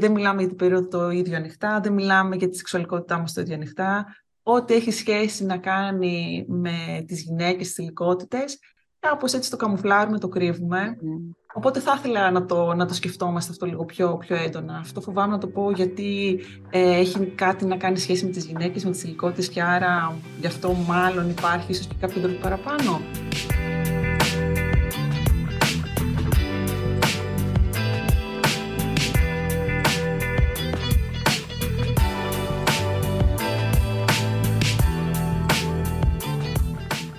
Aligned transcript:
Δεν 0.00 0.12
μιλάμε 0.12 0.38
για 0.38 0.48
την 0.48 0.56
περίοδο 0.56 0.88
το 0.88 1.10
ίδιο 1.10 1.36
ανοιχτά, 1.36 1.80
δεν 1.80 1.92
μιλάμε 1.92 2.36
για 2.36 2.48
τη 2.48 2.56
σεξουαλικότητά 2.56 3.18
μας 3.18 3.32
το 3.32 3.40
ίδιο 3.40 3.54
ανοιχτά. 3.54 4.06
Ό,τι 4.42 4.74
έχει 4.74 4.90
σχέση 4.90 5.44
να 5.44 5.56
κάνει 5.56 6.44
με 6.48 7.04
τις 7.06 7.22
γυναίκες, 7.22 7.66
τις 7.66 7.78
υλικότητες, 7.78 8.58
κάπως 9.00 9.32
έτσι 9.32 9.50
το 9.50 9.56
καμουφλάρουμε, 9.56 10.18
το 10.18 10.28
κρύβουμε. 10.28 10.96
Οπότε 11.54 11.80
θα 11.80 11.94
ήθελα 11.98 12.30
να 12.30 12.46
το, 12.46 12.74
να 12.74 12.86
το 12.86 12.94
σκεφτόμαστε 12.94 13.52
αυτό 13.52 13.66
λίγο 13.66 13.84
πιο, 13.84 14.16
πιο 14.16 14.36
έντονα. 14.36 14.76
Αυτό 14.76 15.00
φοβάμαι 15.00 15.32
να 15.32 15.38
το 15.38 15.46
πω 15.46 15.70
γιατί 15.70 16.40
ε, 16.70 16.98
έχει 16.98 17.26
κάτι 17.26 17.64
να 17.64 17.76
κάνει 17.76 17.98
σχέση 17.98 18.24
με 18.24 18.30
τις 18.30 18.44
γυναίκες, 18.44 18.84
με 18.84 18.90
τις 18.90 19.02
υλικότητες 19.02 19.48
και 19.48 19.62
άρα 19.62 20.16
γι' 20.40 20.46
αυτό 20.46 20.72
μάλλον 20.72 21.30
υπάρχει 21.30 21.70
ίσως 21.70 21.86
και 21.86 21.94
κάποιο 22.00 22.20
τρόπο 22.20 22.38
παραπάνω. 22.40 23.00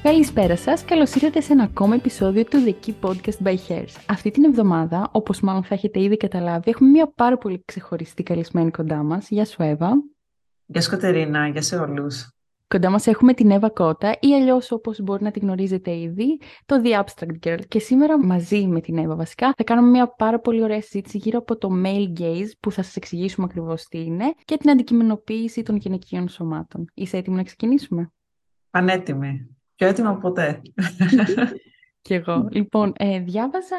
Καλησπέρα 0.10 0.56
σας, 0.56 0.86
καλώς 0.86 1.14
ήρθατε 1.14 1.42
σε 1.42 1.54
ένα 1.54 1.64
ακόμα 1.64 1.96
επεισόδιο 1.96 2.44
του 2.44 2.58
The 2.66 2.74
Key 2.86 2.94
Podcast 3.02 3.48
by 3.48 3.56
Hairs. 3.68 4.04
Αυτή 4.08 4.32
την 4.32 4.44
εβδομάδα, 4.44 5.10
όπως 5.12 5.40
μάλλον 5.40 5.64
θα 5.64 5.74
έχετε 5.74 6.02
ήδη 6.02 6.18
καταλάβει, 6.18 6.70
έχουμε 6.70 6.90
μια 6.90 7.12
πάρα 7.16 7.38
πολύ 7.38 7.64
ξεχωριστή 7.66 8.24
καλεσμένη 8.24 8.72
κοντά 8.72 9.04
μας. 9.04 9.30
Γεια 9.30 9.46
σου, 9.46 9.64
Εύα. 9.64 9.92
Γεια 10.66 10.82
σου, 10.82 10.90
Κατερίνα. 10.90 11.48
Γεια 11.48 11.62
σε 11.62 11.78
όλους. 11.78 12.32
Κοντά 12.68 12.90
μας 12.90 13.08
έχουμε 13.08 13.34
την 13.34 13.52
Εύα 13.52 13.70
Κότα 13.70 14.18
ή 14.20 14.34
αλλιώς 14.34 14.72
όπως 14.72 15.02
μπορεί 15.02 15.24
να 15.24 15.32
την 15.32 15.42
γνωρίζετε 15.42 15.98
ήδη, 15.98 16.40
το 16.66 16.82
The 16.84 17.04
Abstract 17.04 17.48
Girl. 17.48 17.60
Και 17.68 17.80
σήμερα 17.80 18.26
μαζί 18.26 18.68
με 18.68 18.82
την 18.82 18.98
Εύα 18.98 19.16
βασικά 19.16 19.54
θα 19.58 19.64
κάνουμε 19.64 19.90
μια 19.90 20.08
πάρα 20.08 20.40
πολύ 20.40 20.64
ωραία 20.64 20.82
συζήτηση 20.82 21.18
γύρω 21.18 21.38
από 21.38 21.58
το 21.58 21.70
male 21.86 22.20
gaze 22.20 22.52
που 22.60 22.72
θα 22.72 22.84
σας 22.84 22.96
εξηγήσουμε 22.96 23.48
ακριβώς 23.50 23.84
τι 23.84 24.04
είναι 24.04 24.34
και 24.46 24.58
την 24.58 24.70
αντικειμενοποίηση 24.70 25.64
των 25.64 25.76
γυναικείων 25.76 26.28
σωμάτων. 26.28 26.86
Είσαι 26.94 27.18
έτοιμη 27.18 27.36
να 27.36 27.44
ξεκινήσουμε; 27.44 28.12
Πανέτοιμη. 28.70 29.59
Πιο 29.80 29.88
έτοιμα 29.88 30.10
από 30.10 30.20
ποτέ. 30.20 30.62
Κι 32.02 32.14
εγώ. 32.14 32.48
Λοιπόν, 32.52 32.94
ε, 32.98 33.20
διάβαζα, 33.20 33.76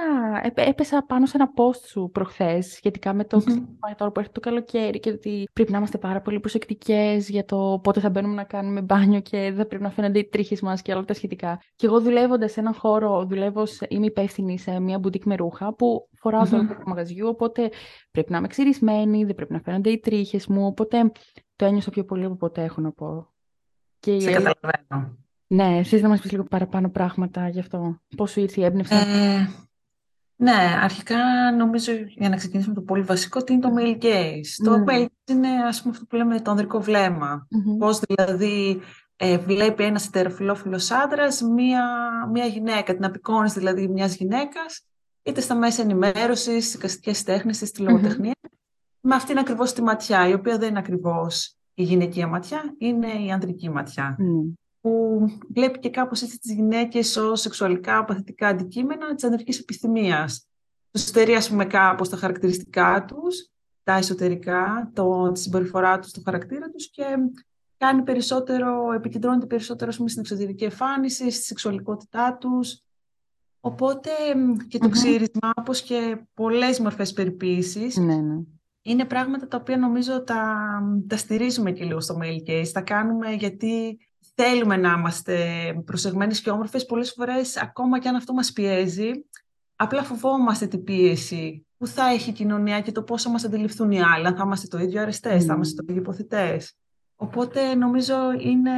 έπεσα 0.55 1.05
πάνω 1.07 1.27
σε 1.27 1.37
ένα 1.37 1.51
post 1.57 1.87
σου 1.87 2.11
προχθές 2.13 2.67
σχετικά 2.67 3.13
με 3.13 3.25
το 3.25 3.43
mm-hmm. 3.47 3.95
τώρα 3.97 4.13
που 4.13 4.21
έρχεται 4.21 4.41
το 4.41 4.49
καλοκαίρι 4.49 5.01
και 5.01 5.11
ότι 5.11 5.49
πρέπει 5.53 5.71
να 5.71 5.79
είμαστε 5.79 5.99
πάρα 5.99 6.21
πολύ 6.21 6.41
προσεκτικές 6.41 7.29
για 7.29 7.45
το 7.45 7.81
πότε 7.83 8.01
θα 8.01 8.11
μπαίνουμε 8.11 8.35
να 8.35 8.45
κάνουμε 8.45 8.83
μπάνιο 8.83 9.21
και 9.21 9.53
δεν 9.53 9.67
πρέπει 9.67 9.83
να 9.83 9.91
φαίνονται 9.91 10.19
οι 10.19 10.29
τρίχες 10.29 10.61
μας 10.61 10.83
και 10.83 10.93
όλα 10.93 11.05
τα 11.05 11.15
σχετικά. 11.15 11.61
Και 11.77 11.87
εγώ 11.87 12.01
δουλεύοντας 12.01 12.53
σε 12.53 12.61
έναν 12.61 12.75
χώρο, 12.75 13.25
δουλεύω, 13.25 13.63
είμαι 13.89 14.07
υπεύθυνη 14.07 14.59
σε 14.59 14.81
μια 14.81 14.99
μπουντίκ 14.99 15.25
με 15.25 15.35
ρούχα 15.35 15.75
που 15.75 16.09
φοράω 16.13 16.43
mm-hmm. 16.43 16.67
το 16.69 16.83
μαγαζιού, 16.87 17.29
οπότε 17.29 17.71
πρέπει 18.11 18.33
να 18.33 18.39
είμαι 18.39 18.49
ξυρισμένη, 18.49 19.25
δεν 19.25 19.35
πρέπει 19.35 19.53
να 19.53 19.61
φαίνονται 19.61 19.91
οι 19.91 19.99
τρίχες 19.99 20.47
μου, 20.47 20.67
οπότε 20.67 21.13
το 21.57 21.65
ένιωσα 21.65 21.91
πιο 21.91 22.05
πολύ 22.05 22.25
από 22.25 22.37
ποτέ 22.37 22.63
έχω 22.63 22.81
να 22.81 22.93
πω. 22.93 23.29
Και 23.99 24.21
σε 24.21 24.31
καταλαβαίνω. 24.31 25.29
Ναι, 25.53 25.79
εσύ 25.79 26.01
να 26.01 26.09
μας 26.09 26.21
πεις 26.21 26.31
λίγο 26.31 26.45
παραπάνω 26.45 26.89
πράγματα 26.89 27.49
γι' 27.49 27.59
αυτό. 27.59 28.01
Πώς 28.17 28.31
σου 28.31 28.41
ήρθε 28.41 28.61
η 28.61 28.65
έμπνευση; 28.65 28.95
Ε, 28.95 29.49
ναι, 30.37 30.79
αρχικά 30.83 31.17
νομίζω 31.57 31.93
για 31.93 32.29
να 32.29 32.37
ξεκινήσουμε 32.37 32.75
το 32.75 32.81
πολύ 32.81 33.03
βασικό, 33.03 33.45
τι 33.45 33.53
είναι 33.53 33.63
το 33.63 33.75
male 33.79 34.03
gaze. 34.03 34.65
Το 34.65 34.85
male 34.87 35.03
gaze 35.03 35.31
είναι 35.31 35.49
ας 35.49 35.83
πούμε 35.83 35.95
αυτό 35.95 36.07
που 36.07 36.17
λέμε 36.17 36.41
το 36.41 36.51
ανδρικό 36.51 36.81
βλέμμα. 36.81 37.47
Mm-hmm. 37.47 37.79
Πώς 37.79 38.01
δηλαδή 38.01 38.81
ε, 39.17 39.39
βλέπει 39.39 39.85
ένας 39.85 40.07
ετεροφιλόφιλος 40.07 40.91
άντρας 40.91 41.43
μία, 41.43 41.85
μία 42.33 42.45
γυναίκα, 42.45 42.95
την 42.95 43.05
απεικόνηση 43.05 43.59
δηλαδή 43.59 43.89
μιας 43.89 44.15
γυναίκας, 44.15 44.87
είτε 45.23 45.41
στα 45.41 45.55
μέσα 45.55 45.83
ενημέρωσης, 45.83 46.65
στις 46.65 46.75
εικαστικές 46.75 47.23
τέχνες, 47.23 47.57
στη 47.57 47.83
λογοτεχνία, 47.83 48.35
mm-hmm. 48.43 48.99
με 49.01 49.15
αυτήν 49.15 49.39
ακριβώς 49.39 49.73
τη 49.73 49.83
ματιά, 49.83 50.29
η 50.29 50.33
οποία 50.33 50.59
δεν 50.59 50.69
είναι 50.69 50.79
ακριβώς 50.79 51.55
η 51.75 51.83
γυναικεία 51.83 52.27
ματιά, 52.27 52.75
είναι 52.79 53.09
η 53.27 53.31
ανδρική 53.31 53.71
ματιά 53.71 54.17
που 54.81 55.21
βλέπει 55.55 55.79
και 55.79 55.91
κάπως 55.91 56.23
έτσι 56.23 56.39
τις 56.39 56.55
γυναίκες 56.55 57.17
ως 57.17 57.41
σεξουαλικά 57.41 58.05
παθητικά 58.05 58.49
αντικείμενα 58.49 59.15
της 59.15 59.25
ανδρικής 59.25 59.59
επιστημίας. 59.59 60.47
Τους 60.91 61.03
στερεί, 61.03 61.35
ας 61.35 61.49
πούμε, 61.49 61.65
κάπως 61.65 62.09
τα 62.09 62.17
χαρακτηριστικά 62.17 63.05
τους, 63.05 63.51
τα 63.83 63.95
εσωτερικά, 63.95 64.91
το, 64.95 65.33
τη 65.33 65.41
συμπεριφορά 65.41 65.99
τους, 65.99 66.11
το 66.11 66.21
χαρακτήρα 66.25 66.71
τους 66.71 66.91
και 66.91 67.05
κάνει 67.77 68.03
περισσότερο, 68.03 68.93
επικεντρώνεται 68.93 69.47
περισσότερο 69.47 69.93
πούμε, 69.97 70.09
στην 70.09 70.21
εξωτερική 70.21 70.65
εμφάνιση, 70.65 71.31
στη 71.31 71.43
σεξουαλικότητά 71.45 72.37
τους. 72.41 72.83
Οπότε 73.61 74.11
και 74.69 74.79
το 74.79 74.87
mm 74.87 74.91
ξύρισμα, 74.91 75.53
όπως 75.57 75.83
και 75.83 76.21
πολλές 76.35 76.81
μορφές 76.81 77.13
περιποίησης, 77.13 77.97
ναι, 77.97 78.15
ναι. 78.15 78.43
είναι 78.83 79.05
πράγματα 79.05 79.47
τα 79.47 79.57
οποία 79.57 79.77
νομίζω 79.77 80.23
τα, 80.23 80.67
τα 81.07 81.17
στηρίζουμε 81.17 81.73
και 81.73 81.85
λίγο 81.85 82.01
στο 82.01 82.19
mail 82.23 82.51
case. 82.51 82.69
Τα 82.73 82.81
κάνουμε 82.81 83.31
γιατί 83.31 83.99
θέλουμε 84.43 84.77
να 84.77 84.95
είμαστε 84.99 85.37
προσεγμένες 85.85 86.41
και 86.41 86.51
όμορφες, 86.51 86.87
πολλές 86.87 87.13
φορές 87.17 87.57
ακόμα 87.57 87.99
και 87.99 88.09
αν 88.09 88.15
αυτό 88.15 88.33
μας 88.33 88.53
πιέζει, 88.53 89.11
απλά 89.77 90.03
φοβόμαστε 90.03 90.67
την 90.67 90.85
πίεση 90.85 91.67
που 91.77 91.87
θα 91.87 92.09
έχει 92.09 92.31
η 92.31 92.33
κοινωνία 92.33 92.81
και 92.81 92.93
το 92.93 93.03
πώς 93.03 93.23
θα 93.23 93.31
μας 93.31 93.45
αντιληφθούν 93.45 93.91
οι 93.91 94.03
άλλοι, 94.03 94.27
αν 94.27 94.37
θα 94.37 94.43
είμαστε 94.45 94.67
το 94.67 94.79
ίδιο 94.79 95.01
αρεστές, 95.01 95.45
θα 95.45 95.55
είμαστε 95.55 95.83
το 95.83 95.85
ίδιο 95.89 96.03
υποθητές. 96.03 96.75
Οπότε 97.23 97.75
νομίζω 97.75 98.15
είναι 98.39 98.71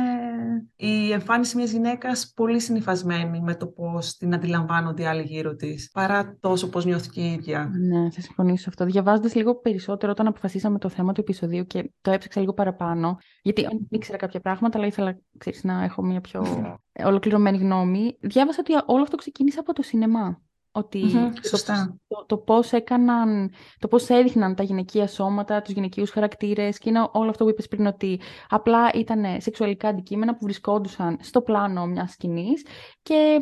η 0.77 1.13
εμφάνιση 1.13 1.57
μιας 1.57 1.71
γυναίκας 1.71 2.33
πολύ 2.37 2.61
συνειφασμένη 2.61 3.41
με 3.41 3.55
το 3.55 3.67
πώς 3.67 4.17
την 4.17 4.35
αντιλαμβάνονται 4.35 5.03
οι 5.03 5.07
άλλοι 5.07 5.23
γύρω 5.23 5.55
της, 5.55 5.91
παρά 5.93 6.37
τόσο 6.41 6.69
πώς 6.69 6.85
νιώθει 6.85 7.09
και 7.09 7.21
η 7.21 7.33
ίδια. 7.33 7.71
Ναι, 7.89 8.11
θα 8.11 8.21
συμφωνήσω 8.21 8.69
αυτό. 8.69 8.85
Διαβάζοντας 8.85 9.35
λίγο 9.35 9.61
περισσότερο 9.61 10.13
όταν 10.13 10.27
αποφασίσαμε 10.27 10.79
το 10.79 10.89
θέμα 10.89 11.13
του 11.13 11.21
επεισοδίου 11.21 11.67
και 11.67 11.93
το 12.01 12.11
έψαξα 12.11 12.41
λίγο 12.41 12.53
παραπάνω, 12.53 13.19
γιατί 13.43 13.63
δεν 13.63 13.87
ήξερα 13.91 14.19
κάποια 14.19 14.41
πράγματα, 14.41 14.79
αλλά 14.79 14.87
ήθελα 14.87 15.19
ξέρεις, 15.39 15.65
να 15.65 15.85
έχω 15.85 16.03
μια 16.03 16.21
πιο 16.21 16.45
ολοκληρωμένη 17.05 17.59
γνώμη. 17.59 18.17
Διάβασα 18.21 18.59
ότι 18.61 18.73
όλο 18.87 19.03
αυτό 19.03 19.17
ξεκίνησε 19.17 19.59
από 19.59 19.73
το 19.73 19.83
σινεμά. 19.83 20.41
Ότι 20.75 21.03
σωστά. 21.49 21.97
Το, 22.09 22.25
το, 22.27 22.37
πώς 22.37 22.73
έκαναν, 22.73 23.51
το 23.79 23.89
πώς 23.89 24.09
έδειχναν 24.09 24.55
τα 24.55 24.63
γυναικεία 24.63 25.07
σώματα, 25.07 25.63
τους 25.63 25.75
γυναικείους 25.75 26.11
χαρακτήρες 26.11 26.79
και 26.79 26.89
είναι 26.89 27.09
όλο 27.13 27.31
αυτό 27.31 27.45
που 27.45 27.51
είπες 27.51 27.69
πριν 27.69 27.87
ότι 27.87 28.21
απλά 28.49 28.91
ήταν 28.95 29.41
σεξουαλικά 29.41 29.89
αντικείμενα 29.89 30.33
που 30.33 30.39
βρισκόντουσαν 30.43 31.19
στο 31.21 31.41
πλάνο 31.41 31.87
μιας 31.87 32.11
σκηνής 32.13 32.67
και 33.03 33.41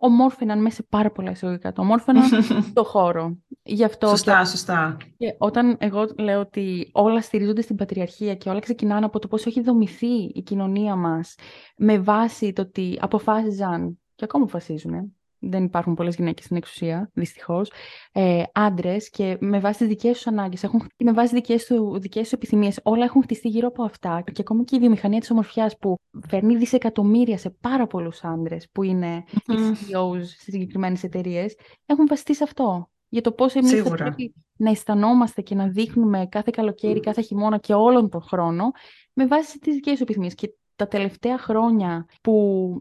ομόρφαιναν 0.00 0.62
μέσα 0.62 0.74
σε 0.74 0.82
πάρα 0.88 1.10
πολλά 1.10 1.30
εισαγωγικά, 1.30 1.72
το 1.72 1.82
ομόρφαιναν 1.82 2.24
στο 2.70 2.84
χώρο. 2.84 3.36
Γι 3.62 3.84
αυτό 3.84 4.08
σωστά, 4.08 4.38
και, 4.38 4.46
σωστά. 4.46 4.96
Και 5.18 5.34
όταν 5.38 5.76
εγώ 5.80 6.06
λέω 6.18 6.40
ότι 6.40 6.90
όλα 6.92 7.20
στηρίζονται 7.20 7.62
στην 7.62 7.76
πατριαρχία 7.76 8.34
και 8.34 8.48
όλα 8.48 8.60
ξεκινάνε 8.60 9.04
από 9.04 9.18
το 9.18 9.28
πώς 9.28 9.46
έχει 9.46 9.60
δομηθεί 9.60 10.22
η 10.34 10.42
κοινωνία 10.42 10.96
μας 10.96 11.34
με 11.76 11.98
βάση 11.98 12.52
το 12.52 12.62
ότι 12.62 12.98
αποφάσιζαν 13.00 13.98
και 14.14 14.24
ακόμα 14.24 14.44
αποφασίζουν 14.44 15.14
δεν 15.42 15.64
υπάρχουν 15.64 15.94
πολλές 15.94 16.14
γυναίκες 16.14 16.44
στην 16.44 16.56
εξουσία, 16.56 17.10
δυστυχώς, 17.14 17.72
ε, 18.12 18.42
άντρες 18.52 19.10
και 19.10 19.36
με 19.40 19.60
βάση 19.60 19.78
τις 19.78 19.88
δικές 19.88 20.12
τους 20.12 20.26
ανάγκες, 20.26 20.62
έχουν, 20.62 20.86
με 20.98 21.12
βάση 21.12 21.34
τις 21.34 21.40
δικές, 21.40 21.66
του, 21.66 21.98
δικές 22.00 22.22
τους 22.22 22.32
επιθυμίες, 22.32 22.80
όλα 22.82 23.04
έχουν 23.04 23.22
χτιστεί 23.22 23.48
γύρω 23.48 23.68
από 23.68 23.82
αυτά 23.82 24.22
και 24.32 24.40
ακόμη 24.40 24.64
και 24.64 24.76
η 24.76 24.78
βιομηχανία 24.78 25.20
της 25.20 25.30
ομορφιάς 25.30 25.78
που 25.78 25.96
φέρνει 26.28 26.56
δισεκατομμύρια 26.56 27.38
σε 27.38 27.50
πάρα 27.50 27.86
πολλούς 27.86 28.24
άντρες 28.24 28.68
που 28.72 28.82
είναι 28.82 29.24
mm-hmm. 29.26 29.52
οι 29.52 29.54
CEOs 29.54 30.22
σε 30.22 30.50
συγκεκριμένες 30.50 31.02
εταιρείες, 31.02 31.54
έχουν 31.86 32.06
βασιστεί 32.06 32.34
σε 32.34 32.44
αυτό. 32.44 32.90
Για 33.08 33.20
το 33.20 33.32
πώς 33.32 33.54
εμείς 33.54 33.82
θα 33.82 33.90
πρέπει 33.90 34.34
να 34.56 34.70
αισθανόμαστε 34.70 35.42
και 35.42 35.54
να 35.54 35.68
δείχνουμε 35.68 36.26
κάθε 36.30 36.50
καλοκαίρι, 36.52 37.00
κάθε 37.00 37.20
χειμώνα 37.20 37.58
και 37.58 37.74
όλον 37.74 38.08
τον 38.08 38.22
χρόνο 38.22 38.70
με 39.12 39.26
βάση 39.26 39.58
τις 39.58 39.74
δικές 39.74 39.96
σου 39.96 40.02
επιθυμίες. 40.02 40.34
Και 40.34 40.54
τα 40.82 40.88
τελευταία 40.88 41.38
χρόνια 41.38 42.06
που 42.22 42.32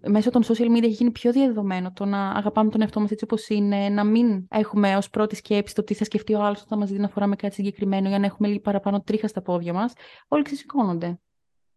μέσω 0.08 0.30
των 0.30 0.44
social 0.44 0.78
media 0.78 0.84
έχει 0.84 0.88
γίνει 0.88 1.12
πιο 1.12 1.32
διαδεδομένο 1.32 1.92
το 1.92 2.06
να 2.06 2.30
αγαπάμε 2.30 2.70
τον 2.70 2.82
εαυτό 2.82 3.00
μας 3.00 3.12
έτσι 3.12 3.24
όπως 3.24 3.50
είναι, 3.50 3.90
να 3.90 4.04
μην 4.04 4.48
έχουμε 4.50 4.96
ως 4.96 5.10
πρώτη 5.10 5.36
σκέψη 5.36 5.76
το 5.76 5.84
τι 5.84 5.94
θα 5.94 6.04
σκεφτεί 6.04 6.34
ο 6.34 6.44
άλλος 6.44 6.62
όταν 6.62 6.80
μας 6.80 6.90
δει 6.90 7.00
να 7.00 7.08
φοράμε 7.08 7.36
κάτι 7.36 7.54
συγκεκριμένο 7.54 8.08
για 8.08 8.20
να 8.20 8.26
έχουμε 8.26 8.48
λίγο 8.48 8.60
παραπάνω 8.60 9.02
τρίχα 9.02 9.28
στα 9.28 9.42
πόδια 9.42 9.74
μας, 9.74 9.94
όλοι 10.28 10.44
ξεσηκώνονται. 10.44 11.20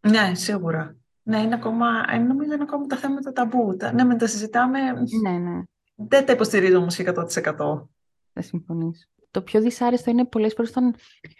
Ναι, 0.00 0.34
σίγουρα. 0.34 0.96
Ναι, 1.22 1.40
είναι 1.40 1.54
ακόμα, 1.54 1.86
ε, 2.12 2.18
νομίζω 2.18 2.52
είναι 2.52 2.62
ακόμα 2.62 2.86
τα 2.86 2.96
θέματα 2.96 3.32
ταμπού. 3.32 3.76
Ναι, 3.92 4.04
με 4.04 4.16
τα 4.16 4.26
συζητάμε. 4.26 4.78
Ναι, 5.22 5.38
ναι. 5.38 5.62
Δεν 5.94 6.26
τα 6.26 6.32
υποστηρίζω 6.32 6.78
όμως 6.78 6.96
και 6.96 7.12
100%. 7.16 7.88
Θα 8.32 8.42
συμφωνήσω. 8.42 9.06
Το 9.34 9.42
πιο 9.42 9.60
δυσάρεστο 9.60 10.10
είναι 10.10 10.24
πολλές 10.24 10.52
φορές 10.52 10.70
όταν. 10.70 10.94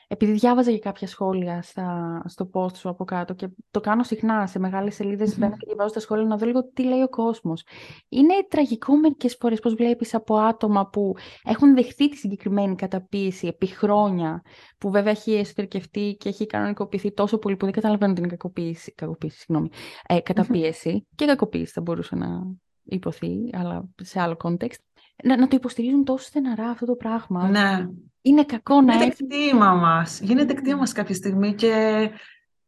Επειδή 0.09 0.33
διάβαζα 0.33 0.71
για 0.71 0.79
κάποια 0.79 1.07
σχόλια 1.07 1.63
στα, 1.63 2.23
στο 2.27 2.51
post 2.53 2.77
σου 2.77 2.89
από 2.89 3.05
κάτω 3.05 3.35
και 3.35 3.49
το 3.71 3.81
κάνω 3.81 4.03
συχνά 4.03 4.47
σε 4.47 4.59
μεγάλες 4.59 4.95
σελίδες, 4.95 5.35
mm-hmm. 5.35 5.39
μπαίνω 5.39 5.57
και 5.57 5.67
διαβάζω 5.67 5.95
τα 5.95 6.01
σχόλια 6.01 6.25
να 6.25 6.37
δω 6.37 6.47
λίγο 6.47 6.65
τι 6.65 6.85
λέει 6.85 7.03
ο 7.03 7.09
κόσμος. 7.09 7.67
Είναι 8.09 8.35
τραγικό 8.49 8.97
μερικές 8.97 9.37
φορές 9.41 9.61
πώς 9.61 9.75
βλέπεις 9.75 10.15
από 10.15 10.37
άτομα 10.37 10.89
που 10.89 11.15
έχουν 11.43 11.75
δεχθεί 11.75 12.09
τη 12.09 12.17
συγκεκριμένη 12.17 12.75
καταπίεση 12.75 13.47
επί 13.47 13.67
χρόνια, 13.67 14.43
που 14.79 14.91
βέβαια 14.91 15.11
έχει 15.11 15.33
εσωτερικευτεί 15.33 16.17
και 16.19 16.29
έχει 16.29 16.47
κανονικοποιηθεί 16.47 17.13
τόσο 17.13 17.39
πολύ 17.39 17.57
που 17.57 17.65
δεν 17.65 17.75
καταλαβαίνω 17.75 18.13
την 18.13 18.29
κακοποίηση. 18.29 18.93
Κακοποίηση, 18.95 19.39
συγγνώμη. 19.39 19.69
Ε, 20.07 20.21
καταπίεση 20.21 21.07
και 21.15 21.27
κακοποίηση 21.27 21.73
θα 21.73 21.81
μπορούσε 21.81 22.17
να 22.17 22.57
υποθεί, 22.85 23.51
αλλά 23.53 23.89
σε 24.03 24.21
άλλο 24.21 24.37
context. 24.45 24.94
Να, 25.23 25.37
να 25.37 25.49
το 25.49 25.57
υποστηρίζουν 25.57 26.05
τόσο 26.05 26.25
στεναρά 26.25 26.69
αυτό 26.69 26.87
το 26.87 26.95
πράγμα. 26.95 27.49
Ναι. 27.49 27.89
Είναι 28.23 28.45
κακό 28.45 28.81
να 28.81 28.93
Γίνεται 28.93 29.25
κτήμα 29.25 29.75
μας. 29.75 30.21
Γίνεται 30.21 30.55
κτήμα 30.55 30.77
μας 30.77 30.93
κάποια 30.93 31.15
στιγμή 31.15 31.55
και 31.55 31.73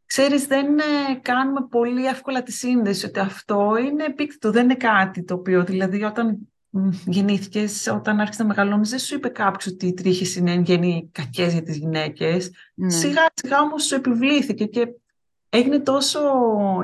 ξέρεις 0.07 0.47
δεν 0.47 0.79
ε, 0.79 1.15
κάνουμε 1.23 1.67
πολύ 1.71 2.07
εύκολα 2.07 2.43
τη 2.43 2.53
σύνδεση 2.53 3.07
ότι 3.07 3.21
αυτό 3.21 3.77
είναι 3.77 4.05
επίκτητο, 4.05 4.51
δεν 4.51 4.65
είναι 4.65 4.75
κάτι 4.75 5.25
το 5.25 5.35
οποίο 5.35 5.65
δηλαδή 5.65 6.03
όταν 6.03 6.49
γεννήθηκες, 7.07 7.87
όταν 7.87 8.21
άρχισε 8.21 8.43
να 8.43 8.49
μεγαλώνεις, 8.49 8.91
δεν 8.91 8.99
σου 8.99 9.15
είπε 9.15 9.29
κάποιος 9.29 9.73
ότι 9.73 9.87
οι 9.87 9.95
τρίχες 9.95 10.37
είναι 10.37 10.53
εν 10.53 10.63
γέννη 10.63 11.09
κακές 11.13 11.53
για 11.53 11.63
τις 11.63 11.77
γυναίκες. 11.77 12.51
Ναι. 12.75 12.91
Σιγά 12.91 13.27
σιγά 13.35 13.61
όμως 13.61 13.85
σου 13.85 13.95
επιβλήθηκε 13.95 14.65
και 14.65 14.89
έγινε 15.49 15.79
τόσο 15.79 16.21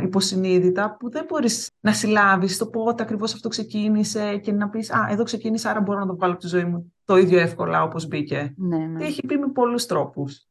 υποσυνείδητα 0.03 0.97
που 0.99 1.11
δεν 1.11 1.25
μπορείς 1.29 1.71
να 1.81 1.93
συλλάβεις 1.93 2.59
το 2.59 2.67
πότε 2.67 3.03
ακριβώς 3.03 3.33
αυτό 3.35 3.49
ξεκίνησε 3.49 4.37
και 4.37 4.53
να 4.53 4.69
πεις 4.69 4.93
«Α, 4.93 5.07
εδώ 5.11 5.25
ξεκίνησε, 5.25 5.69
άρα 5.69 5.81
μπορώ 5.81 5.99
να 5.99 6.07
το 6.07 6.17
βάλω 6.17 6.33
από 6.33 6.41
τη 6.41 6.49
ζωή 6.49 6.65
μου 6.65 6.93
το 7.05 7.17
ίδιο 7.17 7.39
εύκολα 7.39 7.83
όπως 7.83 8.07
μπήκε». 8.07 8.55
Ναι, 8.57 8.77
ναι. 8.77 8.99
Και 8.99 9.05
έχει 9.05 9.27
πει 9.27 9.39
με 9.39 9.49
πολλούς 9.49 9.87
τρόπους. 9.87 10.47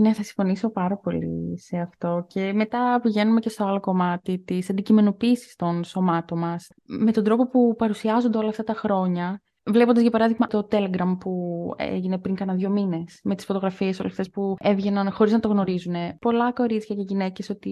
Ναι, 0.00 0.12
θα 0.12 0.22
συμφωνήσω 0.22 0.70
πάρα 0.70 0.96
πολύ 0.96 1.58
σε 1.58 1.78
αυτό. 1.78 2.24
Και 2.28 2.52
μετά 2.52 3.00
πηγαίνουμε 3.02 3.40
και 3.40 3.48
στο 3.48 3.64
άλλο 3.64 3.80
κομμάτι 3.80 4.38
της 4.38 4.70
αντικειμενοποίησης 4.70 5.56
των 5.56 5.84
σωμάτων 5.84 6.38
μας. 6.38 6.70
Με 6.84 7.12
τον 7.12 7.24
τρόπο 7.24 7.48
που 7.48 7.74
παρουσιάζονται 7.78 8.38
όλα 8.38 8.48
αυτά 8.48 8.64
τα 8.64 8.74
χρόνια, 8.74 9.40
Βλέποντας 9.68 10.02
για 10.02 10.10
παράδειγμα 10.10 10.46
το 10.46 10.68
Telegram 10.70 11.16
που 11.20 11.72
έγινε 11.76 12.18
πριν 12.18 12.34
κάνα 12.34 12.54
δύο 12.54 12.70
μήνες, 12.70 13.20
με 13.24 13.34
τις 13.34 13.44
φωτογραφίες 13.44 14.00
όλες 14.00 14.10
αυτές 14.12 14.30
που 14.30 14.56
έβγαιναν 14.58 15.12
χωρίς 15.12 15.32
να 15.32 15.40
το 15.40 15.48
γνωρίζουν. 15.48 15.94
Πολλά 16.18 16.52
κορίτσια 16.52 16.96
και 16.96 17.02
γυναίκες 17.02 17.50
ότι 17.50 17.70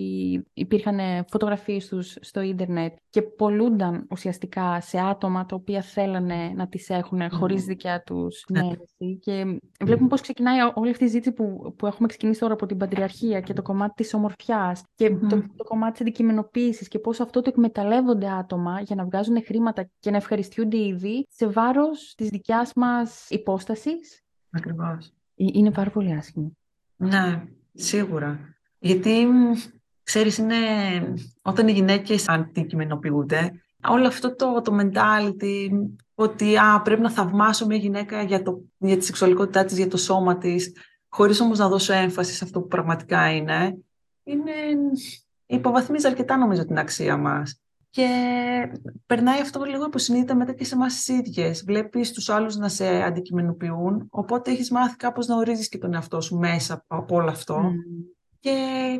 υπήρχαν 0.53 0.99
φωτογραφίες 1.29 1.89
τους 1.89 2.17
στο 2.21 2.41
ίντερνετ 2.41 2.97
και 3.11 3.23
πολλούνταν 3.23 4.07
ουσιαστικά 4.11 4.81
σε 4.81 4.99
άτομα 4.99 5.47
τα 5.47 5.57
οποία 5.57 5.81
θέλανε 5.81 6.53
να 6.55 6.69
τις 6.69 6.89
έχουν 6.89 7.31
χωρίς 7.31 7.65
δικιά 7.65 8.03
τους 8.07 8.39
συνένεση. 8.39 9.19
Και 9.21 9.61
βλέπουμε 9.85 10.09
πώς 10.09 10.21
ξεκινάει 10.21 10.59
όλη 10.75 10.91
αυτή 10.91 11.05
η 11.05 11.09
ζήτηση 11.09 11.33
που, 11.33 11.75
που 11.77 11.87
έχουμε 11.87 12.09
ξεκινήσει 12.09 12.41
τώρα 12.41 12.53
από 12.53 12.67
την 12.67 12.77
πατριαρχία 12.77 13.41
και 13.41 13.53
το 13.53 13.63
κομμάτι 13.63 13.93
της 13.97 14.15
ομορφιάς 14.15 14.83
και 14.95 15.11
το, 15.11 15.43
το 15.57 15.65
κομμάτι 15.65 15.93
της 15.93 16.01
αντικειμενοποίησης 16.01 16.89
και 16.89 16.99
πώς 16.99 17.21
αυτό 17.21 17.41
το 17.41 17.49
εκμεταλλεύονται 17.49 18.31
άτομα 18.31 18.81
για 18.81 18.97
να 18.97 19.05
βγάζουν 19.05 19.45
χρήματα 19.45 19.91
και 20.01 20.11
να 20.11 20.17
ευχαριστούνται 20.17 20.77
ήδη 20.77 21.27
σε 21.29 21.47
βάρος 21.47 21.86
μέρος 21.87 22.15
της 22.17 22.29
δικιάς 22.29 22.73
μας 22.75 23.27
υπόστασης. 23.31 24.25
Ακριβώς. 24.51 25.07
Ε, 25.37 25.45
είναι 25.53 25.71
πάρα 25.71 25.91
πολύ 25.91 26.13
άσχημο. 26.13 26.57
Ναι, 26.97 27.43
σίγουρα. 27.75 28.39
Γιατί, 28.79 29.27
ξέρεις, 30.03 30.39
είναι 30.39 30.57
όταν 31.43 31.69
οι 31.69 31.73
γυναίκες 31.73 32.29
αντικειμενοποιούνται, 32.29 33.53
όλο 33.89 34.07
αυτό 34.07 34.35
το, 34.35 34.61
το 34.65 34.79
mentality 34.81 35.69
ότι 36.15 36.57
α, 36.57 36.83
πρέπει 36.83 37.01
να 37.03 37.11
θαυμάσω 37.11 37.67
μια 37.67 37.77
γυναίκα 37.77 38.23
για, 38.23 38.43
το, 38.43 38.61
για 38.79 38.97
τη 38.97 39.05
σεξουαλικότητά 39.05 39.65
της, 39.65 39.77
για 39.77 39.89
το 39.89 39.97
σώμα 39.97 40.39
της, 40.39 40.73
χωρίς 41.09 41.41
όμως 41.41 41.59
να 41.59 41.69
δώσω 41.69 41.93
έμφαση 41.93 42.35
σε 42.35 42.45
αυτό 42.45 42.61
που 42.61 42.69
πραγματικά 42.69 43.35
είναι, 43.35 43.79
είναι 44.25 44.53
υποβαθμίζει 45.47 46.07
αρκετά 46.07 46.37
νομίζω 46.37 46.65
την 46.65 46.79
αξία 46.79 47.17
μας. 47.17 47.61
Και 47.97 48.09
περνάει 49.07 49.41
αυτό 49.41 49.65
λίγο 49.65 49.85
υποσυνείδητα 49.85 50.35
μετά 50.35 50.53
και 50.53 50.65
σε 50.65 50.75
εμάς 50.75 50.95
τις 50.95 51.09
ίδιες. 51.09 51.65
Βλέπεις 51.65 52.13
τους 52.13 52.29
άλλους 52.29 52.57
να 52.57 52.69
σε 52.69 53.03
αντικειμενοποιούν, 53.03 54.07
οπότε 54.11 54.51
έχεις 54.51 54.71
μάθει 54.71 54.97
κάπως 54.97 55.27
να 55.27 55.37
ορίζεις 55.37 55.69
και 55.69 55.79
τον 55.79 55.95
εαυτό 55.95 56.21
σου 56.21 56.37
μέσα 56.37 56.85
από 56.87 57.17
όλο 57.17 57.31
αυτό. 57.31 57.73
Και 58.41 58.53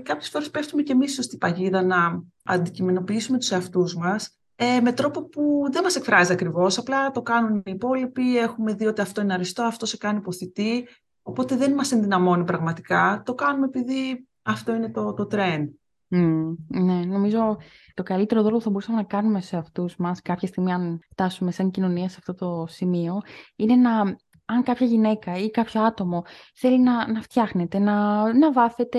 κάποιες 0.03 0.29
φορές 0.29 0.51
πέφτουμε 0.51 0.83
και 0.83 0.93
εμείς 0.93 1.19
στην 1.23 1.39
παγίδα 1.39 1.83
να 1.83 2.23
αντικειμενοποιήσουμε 2.43 3.39
τους 3.39 3.51
εαυτούς 3.51 3.97
μας 3.97 4.39
ε, 4.57 4.81
με 4.81 4.93
τρόπο 4.93 5.23
που 5.29 5.69
δεν 5.71 5.83
μας 5.83 5.97
εκφράζει 5.97 6.33
ακριβώς. 6.33 6.79
Απλά 6.79 7.11
το 7.11 7.23
κάνουν 7.23 7.57
οι 7.65 7.71
υπόλοιποι. 7.71 8.39
Έχουμε 8.39 8.75
δει 8.75 8.87
ότι 8.87 9.01
αυτό 9.01 9.21
είναι 9.21 9.33
αριστό, 9.33 9.63
αυτό 9.63 9.87
σε 9.87 9.97
κάνει 9.97 10.19
υποθητή. 10.19 10.89
Οπότε 11.23 11.57
δεν 11.57 11.73
μας 11.73 11.93
ενδυναμώνει 11.93 12.45
πραγματικά. 12.45 13.23
Το 13.25 13.35
κάνουμε 13.35 13.67
επειδή 13.67 14.29
αυτό 14.43 14.75
είναι 14.75 14.91
το, 14.91 15.15
το 15.15 15.29
trend. 15.31 15.67
Mm, 16.11 16.55
ναι, 16.67 17.05
νομίζω 17.05 17.57
το 17.95 18.03
καλύτερο 18.03 18.43
δώρο 18.43 18.57
που 18.57 18.63
θα 18.63 18.71
μπορούσαμε 18.71 18.97
να 18.97 19.05
κάνουμε 19.05 19.41
σε 19.41 19.57
αυτούς 19.57 19.97
μας 19.97 20.23
κάποια 20.23 20.49
στιγμή 20.49 20.73
αν 20.73 20.99
φτάσουμε 21.11 21.51
σαν 21.51 21.71
κοινωνία 21.71 22.09
σε 22.09 22.17
αυτό 22.19 22.35
το 22.35 22.67
σημείο 22.69 23.21
είναι 23.57 23.77
να 23.77 24.17
αν 24.47 24.63
κάποια 24.63 24.87
γυναίκα 24.87 25.37
ή 25.37 25.51
κάποιο 25.51 25.83
άτομο 25.83 26.25
θέλει 26.55 26.81
να, 26.81 27.13
να 27.13 27.21
φτιάχνεται, 27.21 27.79
να, 27.79 28.23
να 28.35 28.53
βάφεται, 28.53 28.99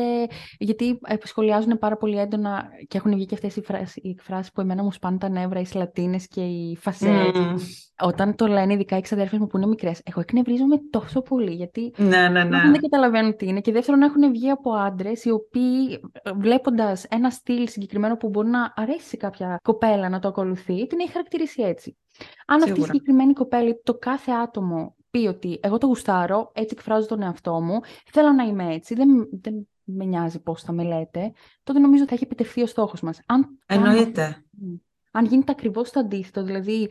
γιατί 0.57 0.99
σχολιάζουν 1.23 1.77
πάρα 1.79 1.97
πολύ 1.97 2.19
έντονα 2.19 2.69
και 2.87 2.97
έχουν 2.97 3.13
βγει 3.13 3.25
και 3.25 3.35
αυτές 3.35 3.55
οι, 3.55 3.61
φράσεις, 3.61 3.95
οι 3.95 4.09
εκφράσεις 4.09 4.51
που 4.51 4.61
εμένα 4.61 4.83
μου 4.83 4.91
σπάνε 4.91 5.17
τα 5.17 5.29
νεύρα, 5.29 5.59
οι 5.59 5.65
σλατίνες 5.65 6.27
και 6.27 6.41
οι 6.41 6.77
φασές. 6.79 7.31
Mm. 7.33 7.55
Όταν 7.99 8.35
το 8.35 8.47
λένε 8.47 8.73
ειδικά 8.73 8.97
οι 8.97 9.01
ξαδέρφες 9.01 9.39
μου 9.39 9.47
που 9.47 9.57
είναι 9.57 9.67
μικρές, 9.67 10.01
εγώ 10.03 10.19
εκνευρίζομαι 10.19 10.77
τόσο 10.89 11.21
πολύ, 11.21 11.53
γιατί 11.53 11.93
ναι, 11.97 12.27
ναι, 12.27 12.43
ναι. 12.43 12.61
δεν 12.61 12.81
καταλαβαίνουν 12.81 13.35
τι 13.35 13.47
είναι. 13.47 13.59
Και 13.59 13.71
δεύτερον 13.71 14.01
έχουν 14.01 14.31
βγει 14.31 14.49
από 14.49 14.71
άντρες 14.71 15.23
οι 15.23 15.31
οποίοι 15.31 15.99
βλέποντας 16.35 17.03
ένα 17.03 17.29
στυλ 17.29 17.67
συγκεκριμένο 17.67 18.17
που 18.17 18.29
μπορεί 18.29 18.47
να 18.47 18.73
αρέσει 18.75 19.07
σε 19.07 19.17
κάποια 19.17 19.59
κοπέλα 19.63 20.09
να 20.09 20.19
το 20.19 20.27
ακολουθεί, 20.27 20.87
την 20.87 20.99
έχει 20.99 21.11
χαρακτηρίσει 21.11 21.61
έτσι. 21.61 21.97
Αν 22.45 22.63
αυτή 22.63 22.79
η 22.79 22.83
συγκεκριμένη 22.83 23.33
κοπέλα, 23.33 23.75
το 23.83 23.93
κάθε 23.93 24.31
άτομο 24.31 24.95
πει 25.17 25.27
ότι 25.27 25.59
εγώ 25.61 25.77
το 25.77 25.87
γουστάρω, 25.87 26.51
έτσι 26.53 26.75
εκφράζω 26.77 27.07
τον 27.07 27.21
εαυτό 27.21 27.61
μου, 27.61 27.79
θέλω 28.11 28.31
να 28.31 28.43
είμαι 28.43 28.73
έτσι, 28.73 28.95
δεν, 28.95 29.29
δεν 29.41 29.67
με 29.83 30.05
νοιάζει 30.05 30.39
πώς 30.39 30.61
θα 30.61 30.71
με 30.71 30.83
λέτε, 30.83 31.31
τότε 31.63 31.79
νομίζω 31.79 32.01
ότι 32.01 32.09
θα 32.09 32.15
έχει 32.15 32.23
επιτευχθεί 32.23 32.61
ο 32.61 32.65
στόχος 32.65 33.01
μας. 33.01 33.19
Αν, 33.25 33.59
Εννοείται. 33.65 34.23
Αν, 34.23 34.81
αν 35.11 35.25
γίνεται 35.25 35.51
ακριβώς 35.51 35.91
το 35.91 35.99
αντίθετο, 35.99 36.43
δηλαδή 36.43 36.89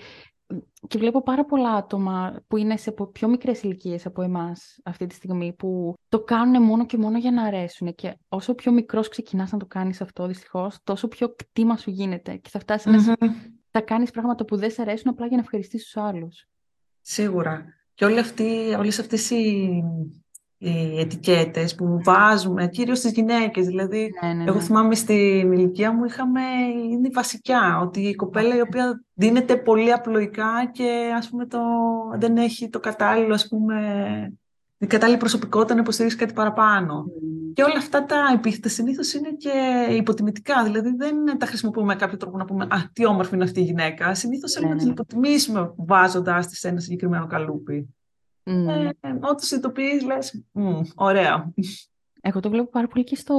και 0.88 0.98
βλέπω 0.98 1.22
πάρα 1.22 1.44
πολλά 1.44 1.70
άτομα 1.70 2.40
που 2.46 2.56
είναι 2.56 2.76
σε 2.76 2.94
πιο 3.12 3.28
μικρές 3.28 3.62
ηλικίες 3.62 4.06
από 4.06 4.22
εμάς 4.22 4.80
αυτή 4.84 5.06
τη 5.06 5.14
στιγμή 5.14 5.52
που 5.52 5.94
το 6.08 6.20
κάνουν 6.20 6.62
μόνο 6.62 6.86
και 6.86 6.96
μόνο 6.96 7.18
για 7.18 7.32
να 7.32 7.42
αρέσουν 7.42 7.94
και 7.94 8.16
όσο 8.28 8.54
πιο 8.54 8.72
μικρός 8.72 9.08
ξεκινάς 9.08 9.52
να 9.52 9.58
το 9.58 9.66
κάνεις 9.66 10.00
αυτό 10.00 10.26
δυστυχώς 10.26 10.78
τόσο 10.84 11.08
πιο 11.08 11.34
κτήμα 11.34 11.76
σου 11.76 11.90
γίνεται 11.90 12.36
και 12.36 12.48
θα 12.48 12.58
φτάσεις 12.58 13.08
mm-hmm. 13.08 13.12
να 13.18 13.34
θα 13.70 13.80
κάνεις 13.80 14.10
πράγματα 14.10 14.44
που 14.44 14.56
δεν 14.56 14.70
σε 14.70 14.82
αρέσουν 14.82 15.10
απλά 15.10 15.26
για 15.26 15.36
να 15.36 15.42
ευχαριστήσεις 15.42 15.90
τους 15.90 16.02
άλλους. 16.02 16.46
Σίγουρα. 17.00 17.64
Και 17.96 18.04
όλη 18.04 18.18
αυτή, 18.18 18.74
όλες 18.78 18.98
αυτές 18.98 19.30
οι, 19.30 19.82
οι 20.58 20.98
ετικέτες 20.98 21.74
που 21.74 21.98
βάζουμε, 22.04 22.68
κυρίως 22.68 22.98
στις 22.98 23.12
γυναίκες, 23.12 23.66
δηλαδή, 23.66 24.10
ναι, 24.22 24.32
ναι, 24.32 24.44
εγώ 24.44 24.56
ναι. 24.56 24.62
θυμάμαι 24.62 24.94
στην 24.94 25.52
ηλικία 25.52 25.92
μου 25.92 26.04
είχαμε, 26.04 26.40
είναι 26.90 27.08
βασικά, 27.12 27.80
ότι 27.80 28.00
η 28.00 28.14
κοπέλα 28.14 28.56
η 28.56 28.60
οποία 28.60 29.04
δίνεται 29.14 29.56
πολύ 29.56 29.92
απλοϊκά 29.92 30.70
και 30.72 31.12
ας 31.16 31.28
πούμε 31.28 31.46
το, 31.46 31.58
δεν 32.18 32.36
έχει 32.36 32.68
το 32.68 32.80
κατάλληλο, 32.80 33.34
ας 33.34 33.48
πούμε, 33.48 33.76
η 34.78 34.86
κατάλληλη 34.86 35.18
προσωπικότητα 35.18 35.74
να 35.74 35.80
υποστηρίξει 35.80 36.16
κάτι 36.16 36.32
παραπάνω. 36.32 37.04
Mm. 37.04 37.52
Και 37.54 37.62
όλα 37.62 37.76
αυτά 37.76 38.04
τα 38.04 38.16
επίθετα 38.34 38.68
συνήθως 38.68 39.12
είναι 39.12 39.30
και 39.32 39.86
υποτιμητικά. 39.90 40.64
Δηλαδή 40.64 40.94
δεν 40.96 41.38
τα 41.38 41.46
χρησιμοποιούμε 41.46 41.86
με 41.86 41.94
κάποιο 41.94 42.16
τρόπο 42.16 42.36
να 42.36 42.44
πούμε 42.44 42.64
Α, 42.64 42.90
τι 42.92 43.06
όμορφη 43.06 43.34
είναι 43.34 43.44
αυτή 43.44 43.60
η 43.60 43.64
γυναίκα. 43.64 44.14
Συνήθως 44.14 44.52
θέλουμε 44.52 44.74
να 44.74 44.80
την 44.80 44.90
υποτιμήσουμε 44.90 45.72
βάζοντα 45.76 46.38
της 46.38 46.58
σε 46.58 46.68
ένα 46.68 46.80
συγκεκριμένο 46.80 47.26
καλούπι. 47.26 47.94
Mm. 48.44 48.68
Ε, 48.68 49.08
όταν 49.10 49.38
συνειδητοποιείς, 49.38 50.02
λες, 50.04 50.44
ωραία. 50.94 51.52
Εγώ 52.20 52.40
το 52.40 52.50
βλέπω 52.50 52.70
πάρα 52.70 52.86
πολύ 52.86 53.04
και 53.04 53.16
στο, 53.16 53.36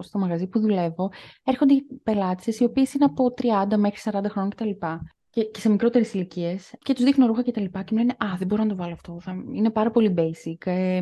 στο 0.00 0.18
μαγαζί 0.18 0.46
που 0.46 0.60
δουλεύω. 0.60 1.10
Έρχονται 1.44 1.74
πελάτες 2.02 2.60
οι 2.60 2.64
οποίες 2.64 2.94
είναι 2.94 3.04
από 3.04 3.34
30 3.72 3.76
μέχρι 3.76 4.10
40 4.12 4.24
χρόνια 4.28 4.50
κτλ 4.56 4.86
και, 5.34 5.44
και 5.44 5.60
σε 5.60 5.68
μικρότερες 5.68 6.14
ηλικίες 6.14 6.74
και 6.78 6.92
τους 6.92 7.04
δείχνω 7.04 7.26
ρούχα 7.26 7.42
και 7.42 7.50
τα 7.50 7.60
λοιπά 7.60 7.82
και 7.82 7.94
μου 7.94 7.98
λένε 7.98 8.12
Α, 8.18 8.36
δεν 8.38 8.46
μπορώ 8.46 8.62
να 8.62 8.68
το 8.68 8.76
βάλω 8.76 8.92
αυτό. 8.92 9.18
Θα... 9.20 9.44
Είναι 9.52 9.70
πάρα 9.70 9.90
πολύ 9.90 10.14
basic. 10.16 10.66
Ε, 10.66 10.96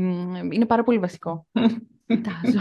είναι 0.51 0.67
πάρα 0.67 0.83
πολύ 0.83 0.99
βασικό. 0.99 1.47
Κοιτάζω. 2.07 2.61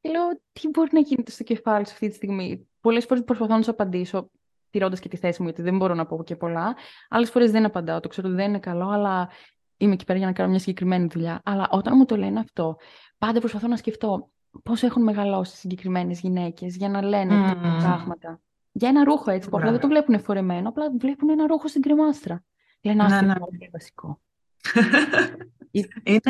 και 0.00 0.08
λέω, 0.08 0.40
τι 0.52 0.68
μπορεί 0.68 0.88
να 0.92 1.00
γίνεται 1.00 1.30
στο 1.30 1.42
κεφάλι 1.42 1.86
σου 1.86 1.92
αυτή 1.92 2.08
τη 2.08 2.14
στιγμή; 2.14 2.68
Πολλές 2.80 3.04
φορές 3.04 3.24
προσπαθώ 3.24 3.56
να 3.56 3.62
σου 3.62 3.70
απαντήσω, 3.70 4.30
τηρώντας 4.70 5.00
και 5.00 5.08
τη 5.08 5.16
θέση 5.16 5.42
μου, 5.42 5.48
γιατί 5.48 5.62
δεν 5.62 5.76
μπορώ 5.76 5.94
να 5.94 6.06
πω 6.06 6.22
και 6.24 6.36
πολλά. 6.36 6.76
Άλλες 7.08 7.30
φορές 7.30 7.50
δεν 7.50 7.64
απαντάω. 7.64 8.00
Το 8.00 8.08
ξέρω 8.08 8.28
ότι 8.28 8.36
δεν 8.36 8.48
είναι 8.48 8.58
καλό, 8.58 8.88
αλλά 8.88 9.28
είμαι 9.76 9.92
εκεί 9.92 10.04
πέρα 10.04 10.18
για 10.18 10.26
να 10.26 10.32
κάνω 10.32 10.50
μια 10.50 10.58
συγκεκριμένη 10.58 11.06
δουλειά. 11.10 11.40
Αλλά 11.44 11.68
όταν 11.70 11.94
μου 11.96 12.04
το 12.04 12.16
λένε 12.16 12.38
αυτό, 12.38 12.76
πάντα 13.18 13.38
προσπαθώ 13.38 13.68
να 13.68 13.76
σκεφτώ 13.76 14.30
πώς 14.62 14.82
έχουν 14.82 15.02
μεγαλώσει 15.02 15.56
συγκεκριμένες 15.56 16.20
γυναίκες 16.20 16.76
για 16.76 16.88
να 16.88 17.02
λένε 17.02 17.34
mm. 17.34 17.46
τέτοια 17.48 17.76
πράγματα 17.78 18.40
για 18.72 18.88
ένα 18.88 19.04
ρούχο 19.04 19.30
έτσι, 19.30 19.48
που 19.48 19.56
απλά 19.56 19.70
δεν 19.70 19.80
το 19.80 19.88
βλέπουν 19.88 20.20
φορεμένο, 20.20 20.68
απλά 20.68 20.90
βλέπουν 20.98 21.30
ένα 21.30 21.46
ρούχο 21.46 21.68
στην 21.68 21.82
κρεμάστρα. 21.82 22.44
Λένε, 22.82 23.02
ναι, 23.02 23.20
ναι. 23.20 23.32
είναι 23.50 23.68
βασικό. 23.72 24.20
είναι... 26.02 26.20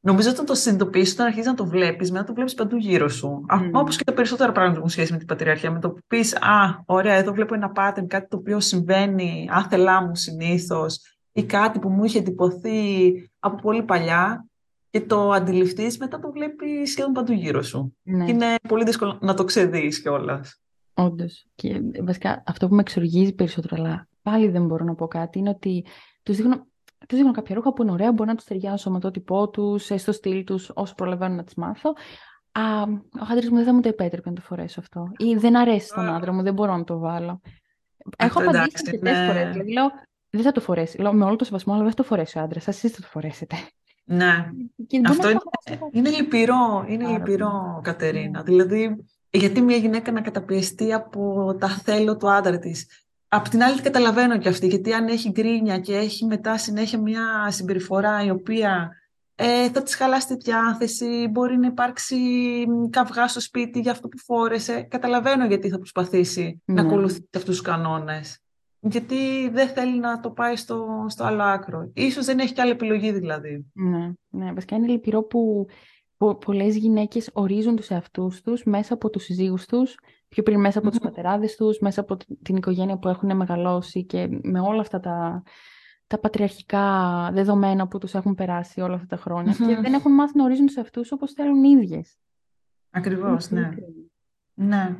Νομίζω 0.00 0.30
όταν 0.30 0.44
το 0.44 0.54
συνειδητοποιήσει, 0.54 1.12
όταν 1.12 1.26
αρχίζεις 1.26 1.46
να 1.46 1.54
το 1.54 1.66
βλέπεις, 1.66 2.10
μετά 2.10 2.24
το 2.24 2.34
βλέπεις 2.34 2.54
παντού 2.54 2.76
γύρω 2.76 3.08
σου. 3.08 3.44
Mm. 3.52 3.70
Όπως 3.72 3.96
και 3.96 4.04
τα 4.04 4.12
περισσότερα 4.12 4.52
πράγματα 4.52 4.72
που 4.72 4.78
έχουν 4.78 4.90
σχέση 4.90 5.12
με 5.12 5.18
την 5.18 5.26
πατριαρχία. 5.26 5.70
Με 5.70 5.78
το 5.78 5.90
που 5.90 6.00
πεις, 6.06 6.36
Α, 6.36 6.82
ωραία, 6.84 7.14
εδώ 7.14 7.32
βλέπω 7.32 7.54
ένα 7.54 7.72
pattern, 7.74 8.06
κάτι 8.06 8.28
το 8.28 8.36
οποίο 8.36 8.60
συμβαίνει 8.60 9.48
άθελά 9.50 10.02
μου 10.02 10.14
συνήθως, 10.14 11.18
ή 11.32 11.44
κάτι 11.44 11.78
που 11.78 11.88
μου 11.88 12.04
είχε 12.04 12.18
εντυπωθεί 12.18 13.12
από 13.38 13.56
πολύ 13.56 13.82
παλιά, 13.82 14.44
και 14.90 15.00
το 15.00 15.30
αντιληφθείς, 15.30 15.98
μετά 15.98 16.18
το 16.18 16.30
βλέπεις 16.30 16.90
σχεδόν 16.90 17.12
παντού 17.12 17.32
γύρω 17.32 17.62
σου. 17.62 17.96
Ναι. 18.02 18.24
Και 18.24 18.30
είναι 18.30 18.54
πολύ 18.68 18.84
δύσκολο 18.84 19.18
να 19.20 19.34
το 19.34 19.44
ξεδείς 19.44 20.02
κιόλας. 20.02 20.60
Όντως. 20.94 21.46
Και 21.54 21.80
βασικά 22.02 22.42
αυτό 22.46 22.68
που 22.68 22.74
με 22.74 22.80
εξοργίζει 22.80 23.34
περισσότερο, 23.34 23.76
αλλά 23.78 24.08
πάλι 24.22 24.48
δεν 24.48 24.66
μπορώ 24.66 24.84
να 24.84 24.94
πω 24.94 25.06
κάτι, 25.06 25.38
είναι 25.38 25.48
ότι 25.48 25.84
τους 26.22 26.36
δείχνω, 26.36 26.66
τους 27.06 27.18
δείχνω 27.18 27.32
κάποια 27.32 27.54
ρούχα 27.54 27.72
που 27.72 27.82
είναι 27.82 27.92
ωραία, 27.92 28.12
μπορεί 28.12 28.28
να 28.28 28.34
τους 28.34 28.44
ταιριάσω 28.44 28.90
με 28.90 29.00
το 29.00 29.10
τυπό 29.10 29.48
τους, 29.48 29.90
στο 29.96 30.12
στυλ 30.12 30.44
τους, 30.44 30.70
όσο 30.74 30.94
προλαβαίνω 30.94 31.34
να 31.34 31.44
τις 31.44 31.54
μάθω. 31.54 31.94
Α, 32.52 32.82
ο 33.20 33.26
άντρα 33.30 33.48
μου 33.50 33.56
δεν 33.56 33.64
θα 33.64 33.74
μου 33.74 33.80
το 33.80 33.88
επέτρεπε 33.88 34.28
να 34.28 34.34
το 34.34 34.40
φορέσω 34.40 34.80
αυτό. 34.80 35.12
Ή 35.16 35.34
δεν 35.34 35.56
αρέσει 35.56 35.86
στον 35.86 36.08
άντρα 36.08 36.32
μου, 36.32 36.42
δεν 36.42 36.54
μπορώ 36.54 36.76
να 36.76 36.84
το 36.84 36.98
βάλω. 36.98 37.40
Έχω 38.16 38.40
απαντήσει 38.40 38.84
αρκετές 38.86 39.26
φορές. 39.26 39.52
Δηλαδή 39.52 39.72
λέω, 39.72 39.90
δεν 40.30 40.42
θα 40.42 40.52
το 40.52 40.60
φορέσει. 40.60 41.00
Λέω, 41.00 41.12
με 41.12 41.24
όλο 41.24 41.36
το 41.36 41.44
σεβασμό, 41.44 41.72
αλλά 41.72 41.82
δεν 41.82 41.90
θα 41.90 41.96
το 41.96 42.02
φορέσει 42.02 42.38
ο 42.38 42.40
άντρας. 42.40 42.68
Εσείς 42.68 42.90
θα 42.92 43.00
το 43.00 43.06
φορέσετε. 43.06 43.56
Ναι. 44.04 44.50
Αυτό 45.08 45.30
είναι, 45.30 45.40
είναι 45.92 46.10
λυπηρό, 46.10 46.84
είναι 46.88 47.06
λυπηρό, 47.06 47.80
Κατερίνα. 47.82 48.42
Δηλαδή, 48.42 49.04
γιατί 49.30 49.60
μια 49.60 49.76
γυναίκα 49.76 50.12
να 50.12 50.20
καταπιεστεί 50.20 50.92
από 50.92 51.54
τα 51.60 51.68
θέλω 51.68 52.16
του 52.16 52.30
άντρα 52.30 52.58
της. 52.58 52.86
Απ' 53.28 53.48
την 53.48 53.62
άλλη, 53.62 53.80
καταλαβαίνω 53.80 54.38
και 54.38 54.48
αυτή, 54.48 54.66
γιατί 54.66 54.92
αν 54.92 55.08
έχει 55.08 55.30
γκρίνια 55.30 55.78
και 55.78 55.96
έχει 55.96 56.24
μετά 56.24 56.58
συνέχεια 56.58 56.98
μια 56.98 57.50
συμπεριφορά 57.50 58.24
η 58.24 58.30
οποία 58.30 58.90
ε, 59.34 59.70
θα 59.70 59.82
της 59.82 59.94
χαλάσει 59.94 60.26
τη 60.26 60.34
διάθεση, 60.34 61.28
μπορεί 61.30 61.56
να 61.56 61.66
υπάρξει 61.66 62.16
καυγά 62.90 63.28
στο 63.28 63.40
σπίτι 63.40 63.80
για 63.80 63.90
αυτό 63.90 64.08
που 64.08 64.18
φόρεσε. 64.18 64.82
Καταλαβαίνω 64.82 65.46
γιατί 65.46 65.68
θα 65.68 65.76
προσπαθήσει 65.76 66.62
να 66.64 66.74
ναι. 66.74 66.80
ακολουθήσει 66.80 67.28
αυτούς 67.36 67.56
τους 67.56 67.60
κανόνες. 67.60 68.38
Γιατί 68.80 69.48
δεν 69.48 69.68
θέλει 69.68 69.98
να 69.98 70.20
το 70.20 70.30
πάει 70.30 70.56
στο, 70.56 71.06
στο 71.08 71.24
άλλο 71.24 71.42
άκρο. 71.42 71.90
Ίσως 71.94 72.24
δεν 72.24 72.38
έχει 72.38 72.52
και 72.52 72.60
άλλη 72.60 72.70
επιλογή 72.70 73.12
δηλαδή. 73.12 73.66
Ναι, 73.72 74.12
ναι. 74.28 74.52
Βασικά 74.52 74.76
είναι 74.76 74.86
λυπηρό 74.86 75.22
που 75.22 75.66
πο- 76.20 76.34
πολλές 76.34 76.76
γυναίκες 76.76 77.30
ορίζουν 77.32 77.76
τους 77.76 77.90
εαυτούς 77.90 78.40
τους 78.40 78.64
μέσα 78.64 78.94
από 78.94 79.10
τους 79.10 79.24
συζύγους 79.24 79.66
τους, 79.66 79.98
πιο 80.28 80.42
πριν 80.42 80.60
μέσα 80.60 80.78
από 80.78 80.88
mm 80.88 80.90
τους 80.90 81.00
πατεράδες 81.00 81.56
τους, 81.56 81.78
μέσα 81.78 82.00
από 82.00 82.16
την 82.42 82.56
οικογένεια 82.56 82.98
που 82.98 83.08
έχουν 83.08 83.36
μεγαλώσει 83.36 84.04
και 84.04 84.28
με 84.42 84.60
όλα 84.60 84.80
αυτά 84.80 85.00
τα, 85.00 85.42
τα 86.06 86.18
πατριαρχικά 86.18 86.84
δεδομένα 87.32 87.88
που 87.88 87.98
τους 87.98 88.14
έχουν 88.14 88.34
περάσει 88.34 88.80
όλα 88.80 88.94
αυτά 88.94 89.06
τα 89.06 89.16
χρονια 89.16 89.52
και 89.52 89.78
δεν 89.82 89.92
έχουν 89.92 90.12
μάθει 90.12 90.36
να 90.36 90.44
ορίζουν 90.44 90.66
τους 90.66 90.76
εαυτούς 90.76 91.12
όπως 91.12 91.32
θέλουν 91.32 91.64
οι 91.64 91.70
ίδιες. 91.82 92.16
Ακριβώς, 92.90 93.50
ναι. 93.50 93.70
Ναι, 94.54 94.96